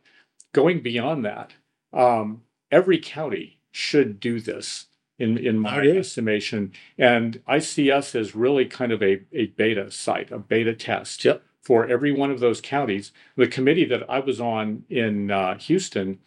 going 0.54 0.82
beyond 0.82 1.26
that, 1.26 1.54
um, 1.94 2.42
every 2.72 3.00
county 3.00 3.60
should 3.72 4.20
do 4.20 4.40
this 4.40 4.88
in, 5.18 5.38
in 5.38 5.58
my 5.60 5.80
estimation. 5.88 6.74
And 6.98 7.42
I 7.48 7.60
see 7.60 7.92
us 7.92 8.16
as 8.16 8.36
really 8.36 8.66
kind 8.66 8.92
of 8.92 9.02
a, 9.02 9.22
a 9.32 9.48
beta 9.48 9.90
site, 9.92 10.32
a 10.32 10.38
beta 10.40 10.74
test 10.74 11.24
Yep. 11.24 11.42
for 11.62 11.88
every 11.88 12.12
one 12.12 12.32
of 12.32 12.40
those 12.42 12.62
counties. 12.62 13.12
The 13.36 13.48
committee 13.48 13.86
that 13.86 14.10
I 14.10 14.20
was 14.20 14.40
on 14.42 14.84
in 14.90 15.32
uh, 15.32 15.58
Houston, 15.60 16.20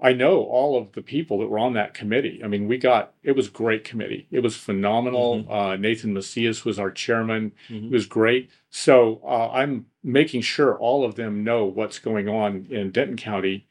I 0.00 0.12
know 0.12 0.42
all 0.42 0.76
of 0.76 0.92
the 0.92 1.02
people 1.02 1.38
that 1.38 1.46
were 1.46 1.58
on 1.58 1.74
that 1.74 1.94
committee. 1.94 2.40
I 2.44 2.48
mean, 2.48 2.66
we 2.66 2.78
got 2.78 3.14
it 3.22 3.32
was 3.32 3.48
great 3.48 3.84
committee. 3.84 4.26
It 4.30 4.40
was 4.40 4.56
phenomenal. 4.56 5.44
Mhm. 5.44 5.50
Uh, 5.50 5.76
Nathan 5.76 6.12
Macias 6.12 6.64
was 6.64 6.78
our 6.78 6.90
chairman. 6.90 7.52
Mhm. 7.68 7.86
It 7.86 7.92
was 7.92 8.06
great. 8.06 8.50
So 8.70 9.20
uh, 9.24 9.50
I'm 9.52 9.86
making 10.02 10.42
sure 10.42 10.76
all 10.78 11.04
of 11.04 11.14
them 11.14 11.44
know 11.44 11.64
what's 11.66 11.98
going 12.00 12.28
on 12.28 12.66
in 12.70 12.90
Denton 12.90 13.16
County, 13.16 13.68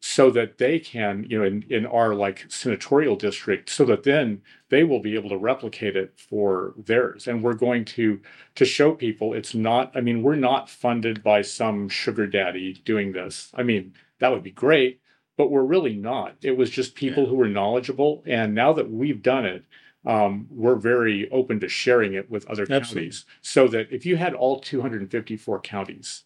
so 0.00 0.30
that 0.30 0.58
they 0.58 0.78
can, 0.78 1.26
you 1.28 1.38
know, 1.38 1.44
in 1.44 1.64
in 1.70 1.84
our 1.86 2.14
like 2.14 2.46
senatorial 2.48 3.16
district, 3.16 3.68
so 3.70 3.84
that 3.84 4.02
then 4.02 4.42
they 4.70 4.82
will 4.84 5.00
be 5.00 5.14
able 5.14 5.28
to 5.30 5.36
replicate 5.38 5.96
it 5.96 6.18
for 6.18 6.74
theirs. 6.78 7.26
And 7.28 7.42
we're 7.42 7.54
going 7.54 7.84
to 7.96 8.20
to 8.56 8.64
show 8.64 8.92
people 8.94 9.34
it's 9.34 9.54
not. 9.54 9.92
I 9.94 10.00
mean, 10.00 10.22
we're 10.22 10.36
not 10.36 10.70
funded 10.70 11.22
by 11.22 11.42
some 11.42 11.88
sugar 11.88 12.26
daddy 12.26 12.74
doing 12.84 13.12
this. 13.12 13.50
I 13.54 13.62
mean, 13.62 13.94
that 14.20 14.32
would 14.32 14.42
be 14.42 14.50
great 14.52 15.00
but 15.36 15.50
we're 15.50 15.62
really 15.62 15.94
not. 15.94 16.36
It 16.42 16.56
was 16.56 16.70
just 16.70 16.94
people 16.94 17.24
Yeah. 17.24 17.28
who 17.30 17.36
were 17.36 17.48
knowledgeable. 17.48 18.22
And 18.26 18.54
now 18.54 18.72
that 18.72 18.90
we've 18.90 19.22
done 19.22 19.44
it, 19.44 19.64
um, 20.04 20.46
we're 20.50 20.76
very 20.76 21.28
open 21.30 21.60
to 21.60 21.68
sharing 21.68 22.14
it 22.14 22.30
with 22.30 22.46
other 22.46 22.62
Absolutely. 22.62 22.86
counties. 23.02 23.24
So 23.42 23.68
that 23.68 23.88
if 23.90 24.06
you 24.06 24.16
had 24.16 24.34
all 24.34 24.60
254 24.60 25.60
counties 25.60 26.24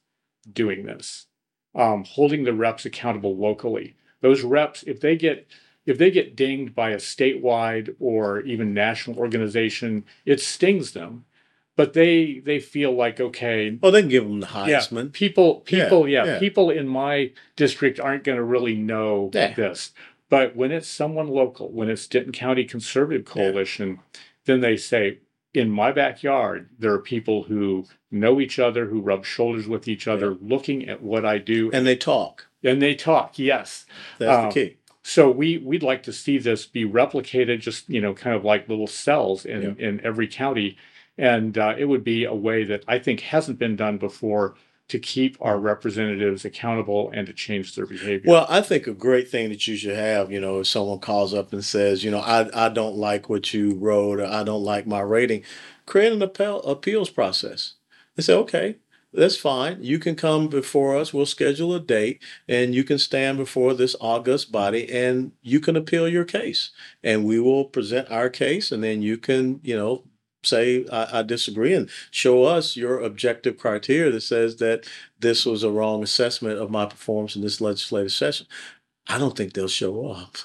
doing 0.52 0.84
this, 0.84 1.26
um, 1.74 2.04
holding 2.04 2.44
the 2.44 2.52
reps 2.52 2.84
accountable 2.84 3.36
locally, 3.36 3.94
those 4.20 4.42
reps, 4.42 4.82
if 4.84 5.00
they 5.00 5.16
get 5.16 5.46
if 5.86 5.96
they 5.96 6.10
get 6.10 6.36
dinged 6.36 6.74
by 6.74 6.90
a 6.90 6.96
statewide 6.98 7.96
or 7.98 8.40
even 8.42 8.74
national 8.74 9.18
organization, 9.18 10.04
it 10.26 10.38
stings 10.38 10.92
them. 10.92 11.24
But 11.80 11.94
they 11.94 12.40
they 12.44 12.60
feel 12.60 12.92
like 12.92 13.20
okay, 13.20 13.78
Well, 13.80 13.90
they 13.92 14.02
can 14.02 14.10
give 14.10 14.24
them 14.24 14.40
the 14.40 14.46
yeah, 14.66 14.80
Heisman. 14.80 15.12
people, 15.12 15.64
Yeah, 15.68 15.84
people, 15.84 16.06
yeah, 16.08 16.24
yeah. 16.26 16.38
people 16.38 16.68
in 16.70 16.86
my 16.86 17.30
district 17.56 17.98
aren't 17.98 18.24
going 18.24 18.36
to 18.36 18.44
really 18.44 18.74
know 18.74 19.30
Yeah. 19.32 19.54
this. 19.54 19.92
But 20.28 20.54
when 20.54 20.72
it's 20.72 20.86
someone 20.88 21.28
local, 21.28 21.70
when 21.72 21.88
it's 21.88 22.06
Denton 22.06 22.32
County 22.32 22.64
Conservative 22.64 23.24
Yeah. 23.26 23.32
Coalition, 23.32 23.98
then 24.44 24.60
they 24.60 24.76
say, 24.76 25.18
in 25.54 25.70
my 25.70 25.90
backyard, 25.90 26.68
there 26.78 26.92
are 26.92 26.98
people 27.00 27.44
who 27.44 27.86
know 28.10 28.40
each 28.40 28.58
other, 28.58 28.86
who 28.86 29.00
rub 29.00 29.24
shoulders 29.24 29.66
with 29.66 29.88
each 29.88 30.06
other, 30.06 30.34
looking 30.34 30.88
at 30.88 31.02
what 31.02 31.24
I 31.24 31.38
do, 31.38 31.70
and, 31.72 31.86
they 31.86 31.96
talk. 31.96 32.46
And 32.62 32.80
they 32.82 32.94
talk. 32.94 33.38
Yes. 33.38 33.86
That's 34.18 34.38
Um, 34.38 34.48
the 34.50 34.54
key. 34.54 34.76
So 35.02 35.30
we 35.30 35.56
we'd 35.56 35.82
like 35.82 36.02
to 36.04 36.12
see 36.12 36.36
this 36.36 36.66
be 36.66 36.84
replicated, 36.84 37.60
just 37.60 37.88
you 37.88 38.00
know, 38.02 38.12
kind 38.12 38.36
of 38.36 38.44
like 38.44 38.68
little 38.68 38.86
cells 38.86 39.46
in 39.46 39.76
in 39.78 40.00
every 40.04 40.28
county, 40.28 40.76
and 41.18 41.56
uh, 41.58 41.74
it 41.78 41.84
would 41.86 42.04
be 42.04 42.24
a 42.24 42.34
way 42.34 42.64
that 42.64 42.84
I 42.88 42.98
think 42.98 43.20
hasn't 43.20 43.58
been 43.58 43.76
done 43.76 43.98
before 43.98 44.54
to 44.90 44.98
keep 44.98 45.36
our 45.40 45.56
representatives 45.56 46.44
accountable 46.44 47.12
and 47.14 47.26
to 47.28 47.32
change 47.32 47.76
their 47.76 47.86
behavior. 47.86 48.28
Well, 48.28 48.46
I 48.48 48.60
think 48.60 48.88
a 48.88 48.92
great 48.92 49.28
thing 49.30 49.48
that 49.50 49.66
you 49.68 49.76
should 49.76 49.94
have, 49.94 50.32
you 50.32 50.40
know, 50.40 50.60
if 50.60 50.66
someone 50.66 50.98
calls 50.98 51.32
up 51.32 51.52
and 51.52 51.64
says, 51.64 52.02
you 52.02 52.10
know, 52.10 52.18
I, 52.18 52.66
I 52.66 52.68
don't 52.68 52.96
like 52.96 53.28
what 53.28 53.54
you 53.54 53.74
wrote 53.74 54.18
or 54.18 54.26
I 54.26 54.42
don't 54.42 54.64
like 54.64 54.88
my 54.88 55.00
rating, 55.00 55.44
create 55.86 56.12
an 56.12 56.22
appeal, 56.22 56.60
appeals 56.62 57.08
process. 57.08 57.74
They 58.16 58.24
say, 58.24 58.34
okay, 58.34 58.76
that's 59.12 59.36
fine. 59.36 59.78
You 59.80 60.00
can 60.00 60.16
come 60.16 60.48
before 60.48 60.96
us. 60.96 61.14
We'll 61.14 61.26
schedule 61.26 61.72
a 61.74 61.80
date 61.80 62.20
and 62.48 62.74
you 62.74 62.82
can 62.82 62.98
stand 62.98 63.38
before 63.38 63.74
this 63.74 63.94
august 64.00 64.50
body 64.50 64.90
and 64.92 65.32
you 65.42 65.60
can 65.60 65.76
appeal 65.76 66.08
your 66.08 66.24
case. 66.24 66.70
And 67.04 67.24
we 67.24 67.38
will 67.38 67.64
present 67.64 68.10
our 68.10 68.28
case 68.28 68.72
and 68.72 68.82
then 68.82 69.02
you 69.02 69.18
can, 69.18 69.60
you 69.62 69.76
know, 69.76 70.04
say 70.42 70.86
I, 70.90 71.20
I 71.20 71.22
disagree 71.22 71.74
and 71.74 71.88
show 72.10 72.44
us 72.44 72.76
your 72.76 73.00
objective 73.00 73.58
criteria 73.58 74.10
that 74.12 74.22
says 74.22 74.56
that 74.56 74.84
this 75.18 75.44
was 75.44 75.62
a 75.62 75.70
wrong 75.70 76.02
assessment 76.02 76.58
of 76.58 76.70
my 76.70 76.86
performance 76.86 77.36
in 77.36 77.42
this 77.42 77.60
legislative 77.60 78.12
session. 78.12 78.46
I 79.08 79.18
don't 79.18 79.36
think 79.36 79.52
they'll 79.52 79.68
show 79.68 80.06
up. 80.08 80.36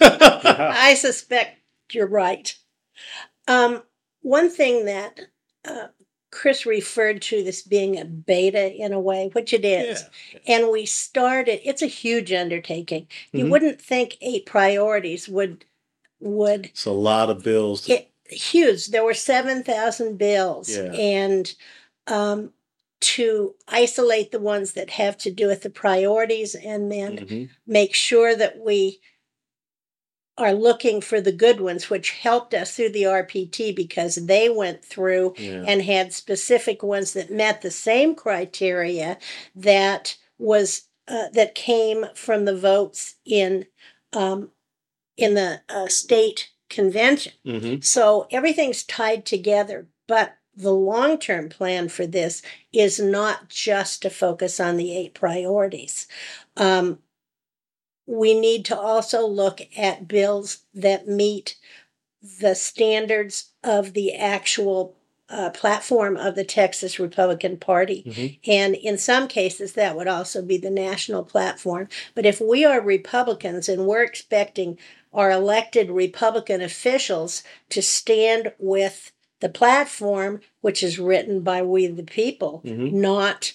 I 0.00 0.94
suspect 0.98 1.58
you're 1.92 2.06
right. 2.06 2.54
Um, 3.48 3.82
one 4.22 4.50
thing 4.50 4.86
that 4.86 5.20
uh, 5.64 5.88
Chris 6.30 6.64
referred 6.66 7.22
to 7.22 7.42
this 7.44 7.62
being 7.62 7.98
a 7.98 8.04
beta 8.04 8.72
in 8.74 8.92
a 8.92 9.00
way, 9.00 9.30
which 9.32 9.52
it 9.52 9.64
is. 9.64 10.04
And 10.46 10.70
we 10.70 10.86
started, 10.86 11.60
it's 11.68 11.82
a 11.82 11.86
huge 11.86 12.32
undertaking. 12.32 13.06
You 13.32 13.44
Mhm. 13.46 13.50
wouldn't 13.50 13.80
think 13.80 14.16
eight 14.20 14.46
priorities 14.46 15.28
would 15.28 15.64
would 16.20 16.66
It's 16.66 16.86
a 16.86 16.92
lot 16.92 17.30
of 17.30 17.42
bills. 17.42 17.82
to- 17.86 17.94
it, 17.94 18.11
huge. 18.32 18.88
There 18.88 19.04
were 19.04 19.14
7,000 19.14 20.16
bills. 20.18 20.68
Yeah. 20.70 20.92
And 20.92 21.54
um, 22.06 22.52
to 23.00 23.54
isolate 23.68 24.30
the 24.32 24.40
ones 24.40 24.72
that 24.72 24.90
have 24.90 25.16
to 25.18 25.30
do 25.30 25.46
with 25.48 25.62
the 25.62 25.70
priorities 25.70 26.54
and 26.54 26.90
then 26.90 27.18
Mhm. 27.18 27.50
make 27.66 27.94
sure 27.94 28.34
that 28.36 28.58
we 28.60 29.00
are 30.38 30.54
looking 30.54 31.00
for 31.00 31.20
the 31.20 31.32
good 31.32 31.60
ones, 31.60 31.90
which 31.90 32.10
helped 32.10 32.54
us 32.54 32.74
through 32.74 32.88
the 32.90 33.04
RPT 33.06 33.70
because 33.72 34.14
they 34.14 34.48
went 34.48 34.84
through 34.84 35.34
Yeah. 35.36 35.64
and 35.66 35.82
had 35.82 36.12
specific 36.12 36.82
ones 36.82 37.12
that 37.12 37.30
met 37.30 37.60
the 37.60 37.70
same 37.70 38.14
criteria 38.14 39.18
that 39.54 40.16
was 40.38 40.82
uh, 41.08 41.28
that 41.32 41.54
came 41.56 42.06
from 42.14 42.44
the 42.44 42.56
votes 42.56 43.16
in 43.26 43.66
um, 44.12 44.52
in 45.16 45.34
the 45.34 45.60
uh, 45.68 45.88
state 45.88 46.48
convention. 46.72 47.34
Mhm. 47.46 47.84
So 47.84 48.28
everything's 48.32 48.84
tied 48.84 49.26
together, 49.26 49.88
but 50.08 50.34
the 50.56 50.74
long 50.74 51.18
term 51.18 51.50
plan 51.50 51.88
for 51.88 52.06
this 52.06 52.42
is 52.72 53.00
not 53.00 53.48
just 53.50 54.02
to 54.02 54.10
focus 54.10 54.60
on 54.60 54.76
the 54.78 54.96
eight 54.96 55.14
priorities. 55.14 56.08
Um, 56.56 57.00
we 58.06 58.38
need 58.38 58.64
to 58.66 58.78
also 58.78 59.26
look 59.26 59.60
at 59.76 60.08
bills 60.08 60.58
that 60.74 61.06
meet 61.08 61.56
the 62.40 62.54
standards 62.54 63.50
of 63.64 63.94
the 63.94 64.14
actual 64.14 64.96
uh, 65.32 65.50
platform 65.50 66.16
of 66.16 66.34
the 66.34 66.44
Texas 66.44 66.98
Republican 67.00 67.56
Party. 67.56 68.04
Mhm. 68.06 68.38
And 68.46 68.74
in 68.76 68.98
some 68.98 69.26
cases, 69.28 69.72
that 69.72 69.96
would 69.96 70.06
also 70.08 70.42
be 70.42 70.58
the 70.58 70.70
national 70.70 71.24
platform. 71.24 71.88
But 72.14 72.26
if 72.26 72.40
we 72.40 72.64
are 72.64 72.80
Republicans 72.80 73.68
and 73.68 73.86
we're 73.86 74.02
expecting 74.04 74.78
our 75.12 75.30
elected 75.30 75.90
Republican 75.90 76.60
officials 76.60 77.42
to 77.70 77.82
stand 77.82 78.52
with 78.58 79.12
the 79.40 79.48
platform, 79.48 80.40
which 80.60 80.82
is 80.82 80.98
written 80.98 81.40
by 81.40 81.62
we 81.62 81.86
the 81.86 82.02
people, 82.04 82.62
Mhm. 82.64 82.92
not 82.92 83.54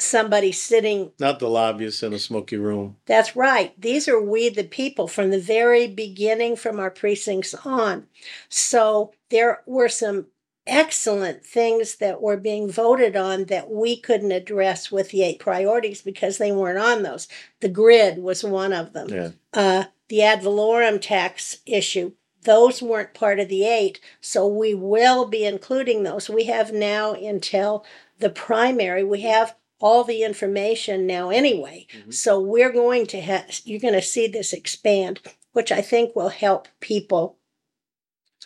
somebody 0.00 0.52
sitting 0.52 1.10
Not 1.18 1.40
the 1.40 1.48
lobbyists 1.48 2.04
in 2.04 2.12
a 2.12 2.18
smoky 2.20 2.56
room. 2.56 2.96
that's 3.06 3.34
right. 3.34 3.72
These 3.80 4.06
are 4.06 4.20
we 4.22 4.48
the 4.48 4.62
people 4.64 5.08
from 5.08 5.30
the 5.30 5.40
very 5.40 5.88
beginning, 5.88 6.54
from 6.54 6.78
our 6.78 6.90
precincts 6.90 7.52
on. 7.64 8.06
So 8.48 9.12
there 9.30 9.62
were 9.66 9.88
some 9.88 10.26
excellent 10.68 11.44
things 11.44 11.96
that 11.96 12.22
were 12.22 12.36
being 12.36 12.70
voted 12.70 13.16
on 13.16 13.44
that 13.46 13.70
we 13.70 13.96
couldn't 13.98 14.32
address 14.32 14.92
with 14.92 15.10
the 15.10 15.22
eight 15.22 15.38
priorities 15.40 16.02
because 16.02 16.38
they 16.38 16.52
weren't 16.52 16.78
on 16.78 17.02
those. 17.02 17.26
The 17.60 17.68
grid 17.68 18.18
was 18.18 18.44
one 18.44 18.72
of 18.72 18.92
them. 18.92 19.08
Yeah. 19.08 19.30
Uh, 19.52 19.84
the 20.08 20.22
ad 20.22 20.42
valorem 20.42 21.00
tax 21.00 21.58
issue, 21.66 22.12
those 22.42 22.80
weren't 22.82 23.14
part 23.14 23.40
of 23.40 23.48
the 23.48 23.64
eight. 23.64 24.00
So 24.20 24.46
we 24.46 24.74
will 24.74 25.26
be 25.26 25.44
including 25.44 26.02
those. 26.02 26.30
We 26.30 26.44
have 26.44 26.72
now 26.72 27.12
until 27.14 27.84
the 28.18 28.30
primary, 28.30 29.04
we 29.04 29.22
have 29.22 29.54
all 29.80 30.04
the 30.04 30.22
information 30.22 31.06
now 31.06 31.30
anyway. 31.30 31.86
Mhm. 31.92 32.12
So 32.12 32.40
we're 32.40 32.72
going 32.72 33.06
to 33.08 33.20
have, 33.20 33.60
you're 33.64 33.80
going 33.80 33.94
to 33.94 34.02
see 34.02 34.26
this 34.26 34.52
expand, 34.52 35.20
which 35.52 35.70
I 35.70 35.80
think 35.82 36.14
will 36.16 36.30
help 36.30 36.68
people 36.80 37.37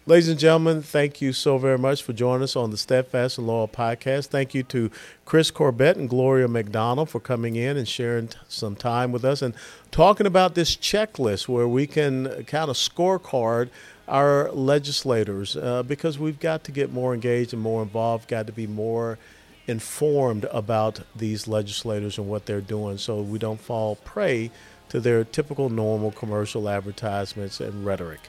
Ladies 0.07 0.29
and 0.29 0.39
gentlemen, 0.39 0.83
thank 0.83 1.23
you 1.23 1.33
so 1.33 1.57
very 1.57 1.79
much 1.79 2.03
for 2.03 2.13
joining 2.13 2.43
us 2.43 2.57
on 2.57 2.71
the 2.71 2.77
Steadfast 2.77 3.39
and 3.39 3.47
Loyal 3.47 3.69
podcast. 3.69 4.27
Thank 4.27 4.53
you 4.53 4.63
to 4.65 4.91
Chris 5.25 5.51
Corbett 5.51 5.97
and 5.97 6.11
Gloria 6.11 6.47
McDonald 6.47 7.09
for 7.09 7.21
coming 7.21 7.57
in 7.57 7.79
and 7.79 7.89
sharing 7.89 8.29
t- 8.29 8.37
some 8.47 8.77
time 8.77 9.13
with 9.13 9.25
us 9.25 9.41
and 9.41 9.55
talking 9.91 10.27
about 10.27 10.55
this 10.55 10.77
checklist 10.77 11.49
where 11.49 11.67
we 11.67 11.87
can 11.87 12.45
kind 12.45 12.69
of 12.69 12.77
scorecard 12.77 13.71
our 14.07 14.53
legislators 14.53 15.57
uh, 15.57 15.83
because 15.83 16.19
we've 16.19 16.39
got 16.39 16.65
to 16.65 16.73
get 16.73 16.93
more 16.93 17.15
engaged 17.15 17.55
and 17.55 17.63
more 17.63 17.81
involved, 17.83 18.29
got 18.29 18.47
to 18.47 18.53
be 18.53 18.67
more 18.67 19.19
informed 19.67 20.45
about 20.53 21.01
these 21.17 21.49
legislators 21.49 22.19
and 22.19 22.29
what 22.29 22.45
they're 22.45 22.61
doing 22.61 22.99
so 22.99 23.23
we 23.23 23.39
don't 23.39 23.59
fall 23.59 23.97
prey 23.97 24.51
to 24.95 25.01
their 25.01 25.25
typical 25.25 25.69
normal 25.69 26.13
commercial 26.13 26.69
advertisements 26.69 27.59
and 27.59 27.85
rhetoric. 27.85 28.21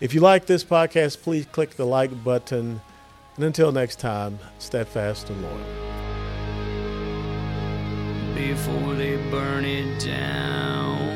If 0.00 0.12
you 0.12 0.20
like 0.20 0.44
this 0.44 0.62
podcast, 0.62 1.22
please 1.22 1.46
click 1.46 1.76
the 1.76 1.86
like 1.86 2.22
button. 2.22 2.82
And 3.36 3.44
until 3.46 3.72
next 3.72 4.00
time, 4.00 4.38
steadfast 4.58 5.30
and 5.30 5.40
loyal. 5.42 5.90
before 8.34 8.94
they 8.96 9.16
burn 9.30 9.64
it 9.64 9.98
down. 10.04 11.09